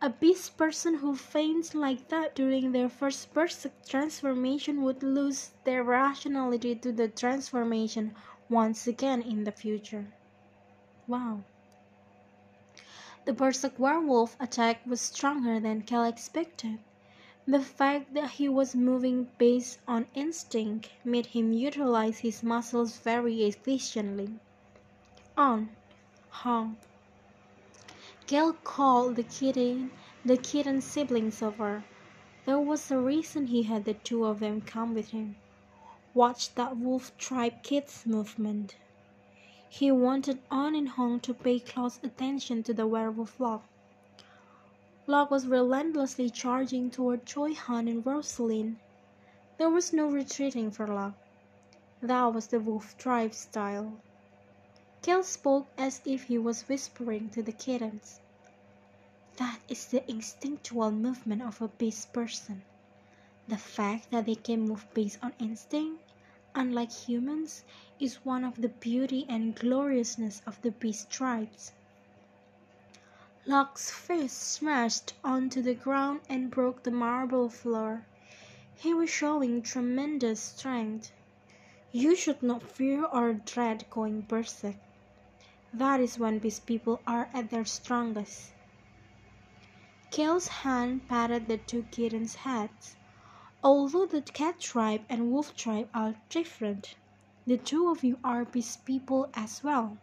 A 0.00 0.10
beast 0.10 0.56
person 0.56 0.94
who 0.94 1.16
faints 1.16 1.74
like 1.74 2.06
that 2.06 2.36
during 2.36 2.70
their 2.70 2.88
first 2.88 3.34
berserk 3.34 3.72
transformation 3.84 4.82
would 4.82 5.02
lose 5.02 5.50
their 5.64 5.82
rationality 5.82 6.76
to 6.76 6.92
the 6.92 7.08
transformation 7.08 8.14
once 8.48 8.86
again 8.86 9.20
in 9.20 9.42
the 9.42 9.50
future. 9.50 10.06
Wow. 11.08 11.42
The 13.24 13.32
berserk 13.32 13.76
werewolf 13.76 14.36
attack 14.38 14.86
was 14.86 15.00
stronger 15.00 15.58
than 15.58 15.82
Cale 15.82 16.04
expected. 16.04 16.78
The 17.48 17.60
fact 17.60 18.14
that 18.14 18.30
he 18.30 18.48
was 18.48 18.76
moving 18.76 19.28
based 19.36 19.80
on 19.88 20.06
instinct 20.14 20.90
made 21.04 21.26
him 21.26 21.52
utilize 21.52 22.20
his 22.20 22.44
muscles 22.44 22.98
very 22.98 23.42
efficiently. 23.42 24.38
On, 25.36 25.70
Hong. 26.30 26.76
Cale 28.28 28.52
called 28.62 29.16
the 29.16 29.22
kitten 29.22 29.90
the 30.22 30.36
kitten 30.36 30.82
siblings 30.82 31.40
over. 31.42 31.82
There 32.44 32.58
was 32.60 32.90
a 32.90 32.98
reason 32.98 33.46
he 33.46 33.62
had 33.62 33.86
the 33.86 33.94
two 33.94 34.26
of 34.26 34.38
them 34.38 34.60
come 34.60 34.92
with 34.92 35.12
him. 35.12 35.36
Watch 36.12 36.54
that 36.54 36.76
wolf 36.76 37.16
tribe 37.16 37.62
kids 37.62 38.04
movement. 38.04 38.76
He 39.70 39.90
wanted 39.90 40.42
On 40.50 40.74
and 40.74 40.90
Hong 40.90 41.20
to 41.20 41.32
pay 41.32 41.58
close 41.58 42.00
attention 42.02 42.62
to 42.64 42.74
the 42.74 42.86
werewolf 42.86 43.40
Locke. 43.40 43.64
Locke 45.06 45.30
was 45.30 45.46
relentlessly 45.46 46.28
charging 46.28 46.90
toward 46.90 47.24
Choi 47.24 47.54
Han 47.54 47.88
and 47.88 48.04
Rosalind. 48.04 48.76
There 49.56 49.70
was 49.70 49.94
no 49.94 50.06
retreating 50.06 50.70
for 50.70 50.86
Locke. 50.86 51.16
That 52.02 52.34
was 52.34 52.48
the 52.48 52.60
wolf 52.60 52.94
tribe 52.98 53.32
style. 53.32 54.02
Cale 55.00 55.22
spoke 55.22 55.68
as 55.78 56.02
if 56.04 56.24
he 56.24 56.36
was 56.36 56.68
whispering 56.68 57.30
to 57.30 57.42
the 57.42 57.52
kittens. 57.52 58.20
That 59.36 59.60
is 59.66 59.86
the 59.86 60.06
instinctual 60.10 60.90
movement 60.90 61.40
of 61.40 61.62
a 61.62 61.68
beast 61.68 62.12
person. 62.12 62.62
The 63.46 63.56
fact 63.56 64.10
that 64.10 64.26
they 64.26 64.34
can 64.34 64.68
move 64.68 64.86
based 64.92 65.18
on 65.22 65.32
instinct, 65.38 66.02
unlike 66.54 66.92
humans, 66.92 67.64
is 67.98 68.22
one 68.24 68.44
of 68.44 68.60
the 68.60 68.68
beauty 68.68 69.24
and 69.30 69.54
gloriousness 69.54 70.42
of 70.46 70.60
the 70.60 70.72
beast 70.72 71.08
tribes. 71.08 71.72
Locke's 73.46 73.90
fist 73.90 74.36
smashed 74.36 75.14
onto 75.24 75.62
the 75.62 75.74
ground 75.74 76.20
and 76.28 76.50
broke 76.50 76.82
the 76.82 76.90
marble 76.90 77.48
floor. 77.48 78.04
He 78.74 78.92
was 78.92 79.08
showing 79.08 79.62
tremendous 79.62 80.40
strength. 80.40 81.12
You 81.92 82.14
should 82.14 82.42
not 82.42 82.62
fear 82.62 83.06
or 83.06 83.32
dread 83.32 83.86
going 83.88 84.20
berserk. 84.20 84.76
That 85.74 86.00
is 86.00 86.18
when 86.18 86.38
beast 86.38 86.64
people 86.66 87.00
are 87.06 87.28
at 87.34 87.50
their 87.50 87.64
strongest. 87.64 88.52
Cale's 90.10 90.48
hand 90.48 91.06
patted 91.08 91.46
the 91.46 91.58
two 91.58 91.82
kittens' 91.90 92.36
heads. 92.36 92.96
Although 93.62 94.06
the 94.06 94.22
cat 94.22 94.60
tribe 94.60 95.02
and 95.10 95.30
wolf 95.30 95.54
tribe 95.54 95.88
are 95.92 96.14
different, 96.30 96.94
the 97.46 97.58
two 97.58 97.90
of 97.90 98.02
you 98.02 98.18
are 98.24 98.46
beast 98.46 98.86
people 98.86 99.28
as 99.34 99.62
well. 99.62 99.98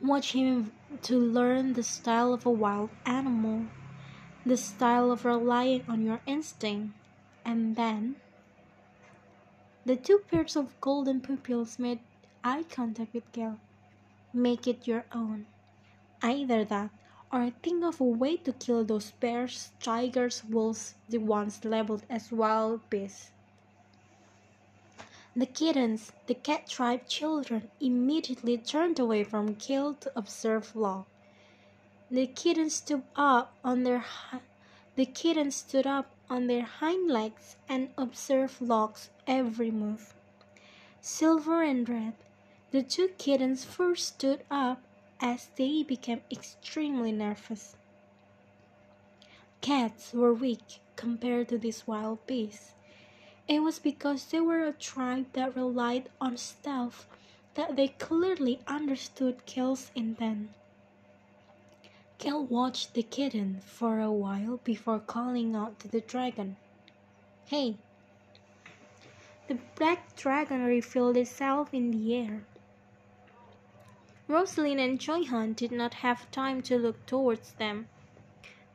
Watch 0.00 0.32
him 0.32 0.72
to 1.02 1.16
learn 1.16 1.74
the 1.74 1.84
style 1.84 2.32
of 2.32 2.44
a 2.44 2.50
wild 2.50 2.90
animal, 3.06 3.66
the 4.44 4.56
style 4.56 5.12
of 5.12 5.24
relying 5.24 5.84
on 5.88 6.02
your 6.02 6.20
instinct, 6.26 6.94
and 7.44 7.76
then 7.76 8.16
the 9.84 9.94
two 9.94 10.18
pairs 10.30 10.56
of 10.56 10.80
golden 10.80 11.20
pupils 11.20 11.78
made 11.78 12.00
eye 12.42 12.64
contact 12.64 13.14
with 13.14 13.30
Cale. 13.30 13.60
Make 14.32 14.66
it 14.66 14.86
your 14.86 15.04
own. 15.12 15.46
Either 16.22 16.64
that, 16.64 16.90
or 17.32 17.50
think 17.62 17.84
of 17.84 18.00
a 18.00 18.04
way 18.04 18.36
to 18.38 18.52
kill 18.52 18.84
those 18.84 19.10
bears, 19.12 19.72
tigers, 19.80 20.42
wolves, 20.44 20.94
the 21.08 21.18
ones 21.18 21.64
labeled 21.64 22.02
as 22.08 22.32
wild 22.32 22.88
beasts. 22.90 23.30
The 25.34 25.46
kittens, 25.46 26.12
the 26.26 26.34
cat 26.34 26.68
tribe 26.68 27.08
children, 27.08 27.70
immediately 27.80 28.58
turned 28.58 28.98
away 28.98 29.24
from 29.24 29.54
Cale 29.54 29.94
to 29.94 30.12
observe 30.14 30.76
Locke. 30.76 31.06
The 32.10 32.26
kittens 32.26 32.74
stood 32.74 33.04
up 33.16 33.54
on 33.64 33.82
their 33.84 34.04
the 34.94 35.06
kittens 35.06 35.56
stood 35.56 35.86
up 35.86 36.10
on 36.28 36.48
their 36.48 36.64
hind 36.64 37.10
legs 37.10 37.56
and 37.66 37.88
observed 37.96 38.60
Locke's 38.60 39.08
every 39.26 39.70
move. 39.70 40.12
Silver 41.00 41.62
and 41.62 41.88
Red, 41.88 42.12
the 42.72 42.82
two 42.82 43.08
kittens 43.18 43.66
first 43.66 44.08
stood 44.08 44.42
up 44.50 44.80
as 45.20 45.48
they 45.56 45.82
became 45.82 46.22
extremely 46.30 47.12
nervous. 47.12 47.76
Cats 49.60 50.14
were 50.14 50.32
weak 50.32 50.80
compared 50.96 51.48
to 51.48 51.58
these 51.58 51.86
wild 51.86 52.26
beasts. 52.26 52.72
It 53.46 53.60
was 53.60 53.78
because 53.78 54.24
they 54.24 54.40
were 54.40 54.64
a 54.64 54.72
tribe 54.72 55.26
that 55.34 55.54
relied 55.54 56.08
on 56.18 56.38
stealth 56.38 57.06
that 57.54 57.76
they 57.76 57.88
clearly 57.88 58.60
understood 58.66 59.44
Cale's 59.44 59.90
intent. 59.94 60.48
Cale 62.16 62.42
watched 62.42 62.94
the 62.94 63.02
kitten 63.02 63.60
for 63.66 64.00
a 64.00 64.10
while 64.10 64.60
before 64.64 64.98
calling 64.98 65.54
out 65.54 65.78
to 65.80 65.88
the 65.88 66.00
dragon. 66.00 66.56
Hey! 67.44 67.76
The 69.48 69.58
black 69.76 70.16
dragon 70.16 70.64
revealed 70.64 71.18
itself 71.18 71.74
in 71.74 71.90
the 71.90 72.16
air. 72.16 72.44
Rosalind 74.32 74.80
and 74.80 74.98
Choi 74.98 75.24
Han 75.24 75.52
did 75.52 75.70
not 75.72 75.92
have 75.92 76.30
time 76.30 76.62
to 76.62 76.78
look 76.78 77.04
towards 77.04 77.52
them. 77.52 77.88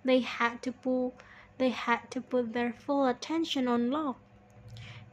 They 0.06 0.20
had 0.20 0.62
to 0.62 0.72
pull 0.72 1.16
they 1.58 1.70
had 1.70 2.12
to 2.12 2.22
put 2.22 2.54
their 2.54 2.74
full 2.74 3.08
attention 3.08 3.68
on 3.68 3.90
Locke. 3.90 4.20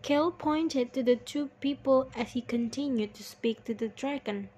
Cale 0.02 0.30
pointed 0.30 0.92
to 0.92 1.02
the 1.02 1.16
two 1.16 1.48
people 1.60 2.10
as 2.14 2.32
he 2.32 2.42
continued 2.42 3.14
to 3.14 3.22
speak 3.22 3.64
to 3.64 3.72
the 3.72 3.88
dragon. 3.88 4.50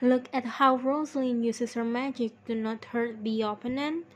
Look 0.00 0.28
at 0.32 0.44
how 0.44 0.76
Rosalind 0.76 1.44
uses 1.44 1.74
her 1.74 1.82
magic 1.82 2.44
to 2.44 2.54
not 2.54 2.84
hurt 2.84 3.24
the 3.24 3.42
opponent. 3.42 4.06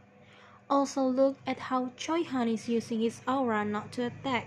Also 0.70 1.02
look 1.02 1.36
at 1.48 1.58
how 1.58 1.90
Choi 1.96 2.22
Han 2.22 2.46
is 2.46 2.68
using 2.68 3.00
his 3.00 3.22
aura 3.26 3.64
not 3.64 3.90
to 3.94 4.06
attack, 4.06 4.46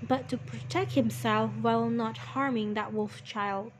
but 0.00 0.28
to 0.28 0.38
protect 0.38 0.92
himself 0.92 1.50
while 1.60 1.90
not 1.90 2.18
harming 2.18 2.74
that 2.74 2.92
wolf 2.92 3.24
child. 3.24 3.72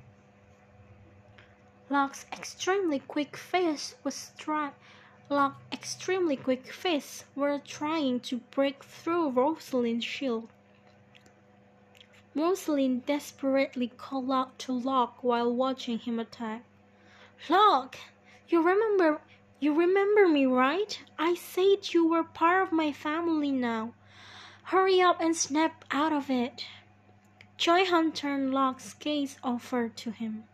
Locke's 1.93 2.25
extremely 2.33 3.01
quick 3.01 3.37
face 3.37 3.97
was 4.05 4.31
extremely 5.73 6.37
quick 6.37 6.73
fists 6.73 7.25
were 7.35 7.59
trying 7.59 8.21
to 8.21 8.37
break 8.53 8.85
through 8.85 9.31
Rosalind's 9.31 10.05
shield. 10.05 10.49
Rosalind 12.33 13.07
desperately 13.07 13.89
called 13.89 14.31
out 14.31 14.57
to 14.61 14.73
Locke 14.73 15.25
while 15.25 15.53
watching 15.53 15.99
him 15.99 16.21
attack. 16.21 16.63
Locke, 17.49 17.97
you 18.49 18.63
remember 18.63 19.21
you 19.59 19.75
remember 19.75 20.29
me, 20.29 20.47
right? 20.47 21.03
I 21.19 21.35
said 21.35 21.93
you 21.93 22.07
were 22.07 22.23
part 22.23 22.63
of 22.63 22.73
my 22.73 22.93
family 22.93 23.51
now. 23.51 23.95
Hurry 24.63 25.01
up 25.03 25.21
and 25.21 25.37
snap 25.37 25.85
out 25.91 26.13
of 26.13 26.31
it. 26.31 26.67
Choi 27.57 27.85
Han 27.87 28.13
turned 28.13 28.55
Locke's 28.55 28.95
gaze 28.95 29.39
over 29.43 29.89
to 29.89 30.13
him. 30.13 30.45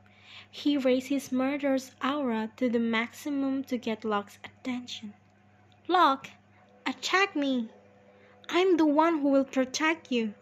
He 0.58 0.78
raised 0.78 1.08
his 1.08 1.30
murderous 1.30 1.90
aura 2.02 2.50
to 2.56 2.70
the 2.70 2.78
maximum 2.78 3.62
to 3.64 3.76
get 3.76 4.06
Locke's 4.06 4.38
attention. 4.42 5.12
Locke, 5.86 6.30
attack 6.86 7.36
me! 7.36 7.68
I'm 8.48 8.78
the 8.78 8.86
one 8.86 9.18
who 9.18 9.28
will 9.28 9.44
protect 9.44 10.10
you. 10.10 10.32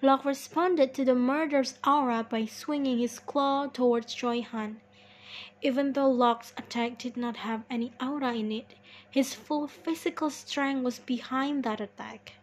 Locke 0.00 0.24
responded 0.24 0.94
to 0.94 1.04
the 1.04 1.16
murderous 1.16 1.76
aura 1.84 2.22
by 2.22 2.46
swinging 2.46 2.98
his 2.98 3.18
claw 3.18 3.66
towards 3.66 4.14
Choi 4.14 4.42
Han. 4.42 4.80
Even 5.60 5.94
though 5.94 6.08
Locke's 6.08 6.52
attack 6.56 6.96
did 6.96 7.16
not 7.16 7.38
have 7.38 7.64
any 7.68 7.92
aura 8.00 8.32
in 8.32 8.52
it, 8.52 8.76
his 9.10 9.34
full 9.34 9.66
physical 9.66 10.30
strength 10.30 10.84
was 10.84 11.00
behind 11.00 11.64
that 11.64 11.80
attack. 11.80 12.34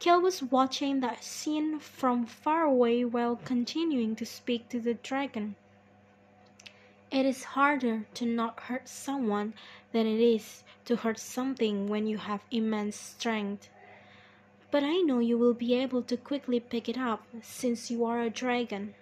Cale 0.00 0.20
was 0.20 0.44
watching 0.44 1.00
that 1.00 1.24
scene 1.24 1.80
from 1.80 2.24
far 2.24 2.62
away 2.62 3.04
while 3.04 3.34
continuing 3.34 4.14
to 4.14 4.24
speak 4.24 4.68
to 4.68 4.78
the 4.78 4.94
dragon. 4.94 5.56
It 7.10 7.26
is 7.26 7.42
harder 7.42 8.06
to 8.14 8.24
not 8.24 8.60
hurt 8.60 8.88
someone 8.88 9.54
than 9.92 10.06
it 10.06 10.20
is 10.20 10.62
to 10.84 10.96
hurt 10.96 11.18
something 11.18 11.88
when 11.88 12.06
you 12.06 12.18
have 12.18 12.44
immense 12.50 12.94
strength. 12.94 13.70
But 14.70 14.84
I 14.84 14.98
know 15.00 15.18
you 15.18 15.36
will 15.36 15.54
be 15.54 15.74
able 15.74 16.02
to 16.02 16.16
quickly 16.16 16.60
pick 16.60 16.88
it 16.88 16.98
up 16.98 17.26
since 17.42 17.90
you 17.90 18.04
are 18.04 18.20
a 18.20 18.30
dragon. 18.30 18.94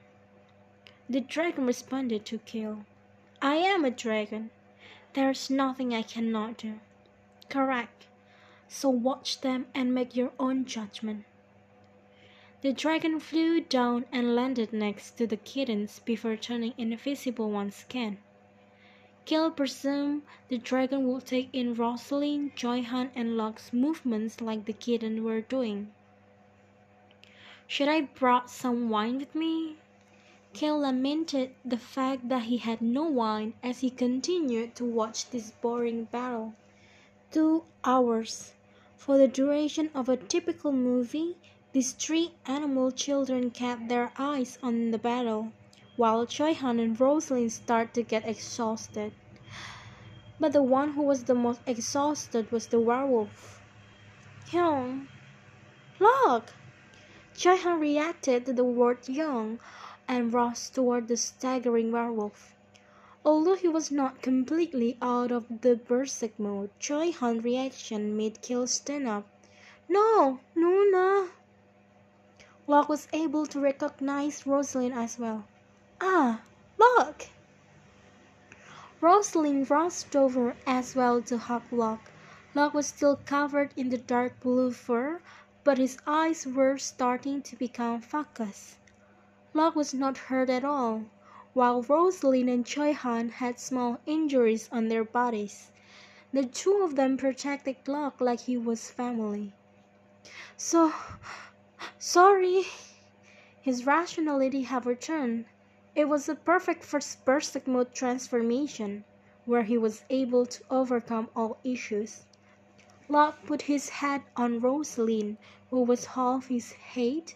The 1.11 1.21
dragon 1.21 1.67
responded 1.67 2.25
to 2.27 2.39
Cale. 2.39 2.87
I 3.43 3.57
am 3.57 3.85
a 3.85 3.91
dragon. 3.91 4.51
There 5.13 5.31
is 5.31 5.51
nothing 5.51 5.93
I 5.93 6.03
cannot 6.03 6.57
do. 6.57 6.81
Correct. 7.51 8.07
So 8.69 8.89
watch 8.89 9.41
them 9.41 9.67
and 9.75 9.95
make 9.95 10.17
your 10.17 10.33
own 10.39 10.65
judgment. 10.65 11.25
The 12.63 12.73
dragon 12.73 13.21
flew 13.21 13.61
down 13.61 14.07
and 14.11 14.35
landed 14.35 14.73
next 14.73 15.13
to 15.19 15.27
the 15.27 15.37
kittens 15.37 16.01
before 16.01 16.37
turning 16.37 16.75
invisible 16.77 17.51
once 17.51 17.85
again. 17.85 18.19
Cale 19.27 19.51
presumed 19.51 20.23
the 20.49 20.59
dragon 20.59 21.07
would 21.09 21.27
take 21.27 21.49
in 21.53 21.75
Rosalind, 21.75 22.57
Choi 22.57 22.83
Han, 22.83 23.11
and 23.15 23.37
Locke's 23.37 23.73
movements 23.73 24.41
like 24.41 24.65
the 24.65 24.73
kittens 24.73 25.21
were 25.21 25.41
doing. 25.41 25.93
Should 27.67 27.89
I 27.89 28.03
brought 28.03 28.49
some 28.49 28.89
wine 28.89 29.19
with 29.19 29.35
me? 29.35 29.79
Cale 30.53 30.79
lamented 30.79 31.55
the 31.65 31.77
fact 31.77 32.29
that 32.29 32.45
he 32.45 32.59
had 32.59 32.81
no 32.81 33.03
wine 33.03 33.55
as 33.63 33.81
he 33.81 33.91
continued 33.91 34.75
to 34.77 34.85
watch 34.85 35.29
this 35.31 35.51
boring 35.51 36.05
battle. 36.05 36.55
Two 37.33 37.65
hours. 37.85 38.55
For 38.97 39.19
the 39.19 39.27
duration 39.29 39.91
of 39.95 40.09
a 40.09 40.17
typical 40.17 40.73
movie, 40.73 41.37
these 41.73 41.93
three 41.93 42.33
animal 42.47 42.91
children 42.91 43.51
kept 43.51 43.89
their 43.89 44.13
eyes 44.17 44.59
on 44.63 44.91
the 44.93 44.99
battle, 44.99 45.53
while 45.97 46.27
Choi 46.27 46.55
Han 46.55 46.79
and 46.81 46.99
Rosalind 46.99 47.53
started 47.53 47.95
to 47.95 48.03
get 48.03 48.27
exhausted. 48.27 49.13
But 50.41 50.53
the 50.53 50.63
one 50.63 50.93
who 50.93 51.03
was 51.03 51.25
the 51.25 51.35
most 51.35 51.61
exhausted 51.67 52.51
was 52.53 52.69
the 52.69 52.81
werewolf. 52.81 53.61
Young. 54.53 55.09
Look! 55.99 56.55
Choi 57.37 57.57
Han 57.57 57.81
reacted 57.81 58.47
to 58.47 58.53
the 58.53 58.65
word 58.65 59.09
young 59.09 59.59
and 60.09 60.33
rushed 60.33 60.75
toward 60.75 61.09
the 61.09 61.17
staggering 61.17 61.93
werewolf. 61.93 62.56
Although 63.29 63.57
he 63.57 63.67
was 63.67 63.91
not 63.91 64.23
completely 64.23 64.97
out 65.03 65.33
of 65.33 65.63
the 65.63 65.75
berserk 65.75 66.39
mode, 66.39 66.71
Choi 66.79 67.11
Han's 67.11 67.43
reaction 67.43 68.17
made 68.17 68.41
Cale 68.41 68.69
stand 68.69 69.09
up. 69.09 69.27
No, 69.89 70.39
no. 70.55 71.31
Locke 72.69 72.89
was 72.89 73.09
able 73.13 73.45
to 73.47 73.59
recognize 73.59 74.47
Rosalind 74.47 74.95
as 74.95 75.19
well. 75.19 75.45
Ah, 76.01 76.43
Locke! 76.79 77.27
Rosalind 79.01 79.69
rushed 79.69 80.15
over 80.15 80.55
as 80.65 80.95
well 80.95 81.21
to 81.23 81.37
hug 81.37 81.65
Locke. 81.73 82.13
Locke 82.55 82.75
was 82.75 82.87
still 82.87 83.17
covered 83.17 83.75
in 83.77 83.89
the 83.89 83.99
dark 83.99 84.39
blue 84.39 84.71
fur, 84.71 85.21
but 85.65 85.79
his 85.79 85.99
eyes 86.07 86.47
were 86.47 86.79
starting 86.79 87.43
to 87.43 87.57
become 87.57 88.01
focused. 88.03 88.77
Locke 89.53 89.75
was 89.75 89.93
not 89.93 90.17
hurt 90.31 90.49
at 90.49 90.65
all 90.65 91.07
while 91.57 91.81
Rosalind 91.81 92.51
and 92.51 92.67
Choi 92.67 92.93
Han 92.93 93.31
had 93.31 93.59
small 93.59 93.99
injuries 94.05 94.69
on 94.71 94.89
their 94.89 95.03
bodies. 95.03 95.71
The 96.31 96.45
two 96.45 96.83
of 96.83 96.97
them 96.97 97.17
protected 97.17 97.77
Locke 97.87 98.21
like 98.21 98.41
he 98.41 98.59
was 98.59 98.91
family. 98.91 99.55
So, 100.59 100.93
sorry. 101.99 102.65
His 103.63 103.87
rationality 103.87 104.65
had 104.65 104.85
returned. 104.85 105.47
It 105.95 106.11
was 106.11 106.29
a 106.29 106.35
perfect 106.35 106.85
first 106.85 107.25
Berserk 107.25 107.67
mode 107.67 107.95
transformation, 107.95 109.07
where 109.47 109.63
he 109.63 109.79
was 109.79 110.05
able 110.11 110.45
to 110.45 110.63
overcome 110.71 111.31
all 111.35 111.57
issues. 111.65 112.27
Locke 113.09 113.43
put 113.47 113.63
his 113.63 113.89
head 113.89 114.25
on 114.37 114.61
Rosaline, 114.61 115.39
who 115.71 115.81
was 115.81 116.05
half 116.05 116.49
his 116.49 116.75
height, 116.93 117.35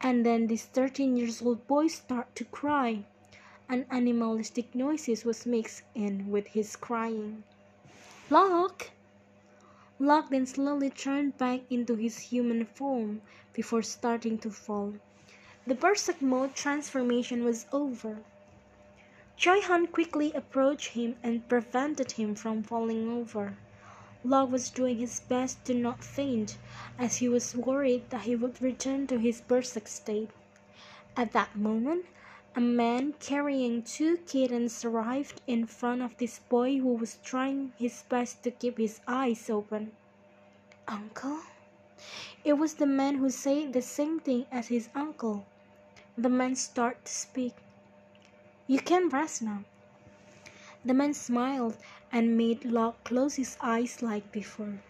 and 0.00 0.24
then 0.24 0.46
this 0.46 0.66
13 0.66 1.16
years 1.16 1.42
old 1.42 1.66
boy 1.66 1.88
started 1.88 2.32
to 2.36 2.44
cry 2.44 3.04
and 3.68 3.84
animalistic 3.90 4.72
noises 4.76 5.24
was 5.24 5.44
mixed 5.44 5.82
in 5.94 6.30
with 6.30 6.46
his 6.46 6.76
crying. 6.76 7.42
Locke! 8.30 8.90
Locke 9.98 10.30
then 10.30 10.46
slowly 10.46 10.90
turned 10.90 11.36
back 11.36 11.62
into 11.68 11.96
his 11.96 12.18
human 12.18 12.64
form 12.64 13.22
before 13.52 13.82
starting 13.82 14.38
to 14.38 14.50
fall. 14.50 14.94
The 15.66 15.74
Berserk 15.74 16.22
mode 16.22 16.54
transformation 16.54 17.42
was 17.44 17.66
over. 17.72 18.18
Choi 19.36 19.60
Han 19.62 19.88
quickly 19.88 20.32
approached 20.32 20.92
him 20.92 21.16
and 21.22 21.48
prevented 21.48 22.12
him 22.12 22.36
from 22.36 22.62
falling 22.62 23.08
over. 23.08 23.56
Locke 24.22 24.50
was 24.52 24.70
doing 24.70 24.98
his 24.98 25.18
best 25.20 25.64
to 25.64 25.74
not 25.74 26.04
faint, 26.04 26.56
as 26.98 27.16
he 27.16 27.28
was 27.28 27.56
worried 27.56 28.10
that 28.10 28.22
he 28.22 28.36
would 28.36 28.62
return 28.62 29.08
to 29.08 29.18
his 29.18 29.40
Berserk 29.40 29.88
state. 29.88 30.30
At 31.16 31.32
that 31.32 31.56
moment, 31.56 32.06
a 32.56 32.60
man 32.60 33.12
carrying 33.20 33.82
two 33.82 34.16
kittens 34.26 34.82
arrived 34.82 35.42
in 35.46 35.66
front 35.66 36.00
of 36.00 36.16
this 36.16 36.38
boy 36.48 36.78
who 36.78 36.94
was 36.94 37.18
trying 37.22 37.70
his 37.78 38.02
best 38.08 38.42
to 38.42 38.50
keep 38.50 38.78
his 38.78 38.98
eyes 39.06 39.50
open. 39.50 39.92
Uncle? 40.88 41.40
It 42.44 42.54
was 42.54 42.72
the 42.74 42.86
man 42.86 43.16
who 43.16 43.28
said 43.28 43.74
the 43.74 43.82
same 43.82 44.20
thing 44.20 44.46
as 44.50 44.68
his 44.68 44.88
uncle. 44.94 45.44
The 46.16 46.30
man 46.30 46.56
started 46.56 47.04
to 47.04 47.12
speak. 47.12 47.52
You 48.66 48.78
can 48.78 49.10
rest 49.10 49.42
now. 49.42 49.64
The 50.82 50.94
man 50.94 51.12
smiled 51.12 51.76
and 52.10 52.38
made 52.38 52.64
Locke 52.64 53.04
close 53.04 53.34
his 53.34 53.58
eyes 53.60 54.00
like 54.00 54.32
before. 54.32 54.80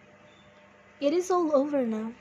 It 1.01 1.11
is 1.11 1.29
all 1.29 1.53
over 1.53 1.85
now. 1.85 2.13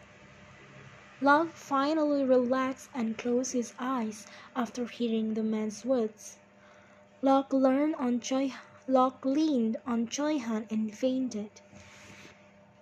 Locke 1.22 1.54
finally 1.54 2.24
relaxed 2.24 2.90
and 2.92 3.16
closed 3.16 3.52
his 3.52 3.72
eyes 3.78 4.26
after 4.54 4.84
hearing 4.84 5.32
the 5.32 5.42
man's 5.42 5.82
words. 5.82 6.36
Locke 7.22 7.54
leaned 7.54 7.94
on 7.94 8.20
Choi 8.20 8.52
leaned 9.24 9.78
on 9.86 10.08
Choi 10.08 10.38
Han 10.38 10.66
and 10.68 10.94
fainted. 10.94 11.50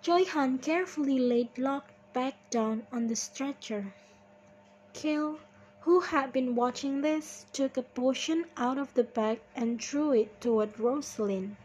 Choi 0.01 0.25
Han 0.25 0.57
carefully 0.57 1.17
laid 1.17 1.57
Locke 1.57 1.91
back 2.11 2.33
down 2.49 2.85
on 2.91 3.07
the 3.07 3.15
stretcher. 3.15 3.93
Cale, 4.91 5.39
who 5.81 6.01
had 6.01 6.33
been 6.33 6.55
watching 6.55 6.99
this, 6.99 7.45
took 7.53 7.77
a 7.77 7.83
potion 7.83 8.47
out 8.57 8.77
of 8.77 8.93
the 8.95 9.05
bag 9.05 9.39
and 9.55 9.81
threw 9.81 10.11
it 10.11 10.41
toward 10.41 10.77
Rosalind. 10.77 11.55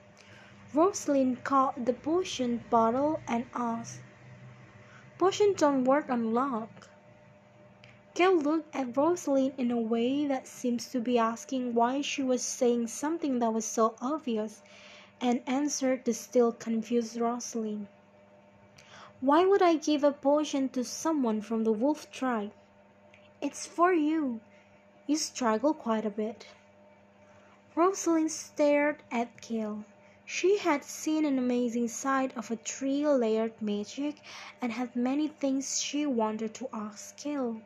Rosalind 0.73 1.43
caught 1.43 1.85
the 1.85 1.95
potion 1.95 2.63
bottle 2.71 3.19
and 3.27 3.47
asked, 3.55 3.99
Potions 5.21 5.59
don't 5.59 5.85
work 5.85 6.09
on 6.09 6.33
Locke. 6.33 6.89
Cale 8.15 8.39
looked 8.39 8.75
at 8.75 8.97
Rosalind 8.97 9.53
in 9.59 9.71
a 9.71 9.79
way 9.79 10.25
that 10.25 10.49
seems 10.49 10.89
to 10.93 10.99
be 10.99 11.19
asking 11.19 11.75
why 11.75 12.01
she 12.01 12.23
was 12.23 12.43
saying 12.43 12.87
something 12.87 13.39
that 13.39 13.53
was 13.53 13.67
so 13.67 13.97
obvious, 14.01 14.63
and 15.21 15.43
answered 15.47 16.07
the 16.07 16.15
still 16.15 16.53
confused 16.53 17.21
Rosalind. 17.21 17.87
Why 19.21 19.45
would 19.45 19.61
I 19.61 19.75
give 19.75 20.05
a 20.05 20.11
potion 20.11 20.71
to 20.71 20.85
someone 20.85 21.43
from 21.43 21.65
the 21.65 21.73
wolf 21.73 22.11
tribe? 22.11 22.53
It's 23.43 23.67
for 23.67 23.93
you. 23.93 24.41
You 25.07 25.17
struggle 25.17 25.75
quite 25.75 26.07
a 26.07 26.11
bit. 26.11 26.47
Rosalind 27.75 28.33
stared 28.33 29.03
at 29.11 29.43
Cale. 29.43 29.85
She 30.33 30.59
had 30.59 30.85
seen 30.85 31.25
an 31.25 31.39
amazing 31.41 31.89
side 31.89 32.33
of 32.37 32.53
a 32.53 32.57
three-layered 32.57 33.61
magic 33.61 34.21
and 34.63 34.71
had 34.71 34.95
many 34.95 35.27
things 35.27 35.83
she 35.83 36.07
wanted 36.07 36.55
to 36.55 36.69
ask 36.73 37.17
Cale. 37.17 37.61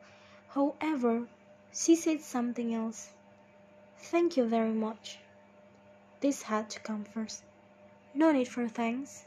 However, 0.48 1.28
she 1.74 1.94
said 1.94 2.22
something 2.22 2.72
else. 2.74 3.10
Thank 3.98 4.38
you 4.38 4.46
very 4.46 4.72
much. 4.72 5.18
This 6.20 6.44
had 6.44 6.70
to 6.70 6.80
come 6.80 7.04
first. 7.04 7.42
No 8.14 8.32
need 8.32 8.48
for 8.48 8.66
thanks. 8.66 9.26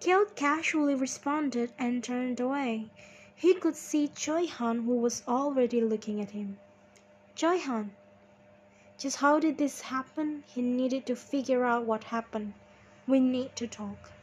Cale 0.00 0.26
casually 0.26 0.94
responded 0.94 1.72
and 1.78 2.04
turned 2.04 2.38
away. 2.38 2.90
He 3.34 3.54
could 3.54 3.76
see 3.76 4.08
Choi 4.08 4.46
Han 4.46 4.82
who 4.82 4.96
was 4.96 5.22
already 5.26 5.80
looking 5.80 6.20
at 6.20 6.32
him. 6.32 6.58
Choi 7.34 7.58
Han, 7.60 7.96
just 8.98 9.16
how 9.16 9.38
did 9.38 9.58
this 9.58 9.80
happen? 9.80 10.44
He 10.46 10.62
needed 10.62 11.06
to 11.06 11.16
figure 11.16 11.64
out 11.64 11.84
what 11.84 12.04
happened. 12.04 12.54
We 13.06 13.20
need 13.20 13.54
to 13.56 13.66
talk. 13.66 14.15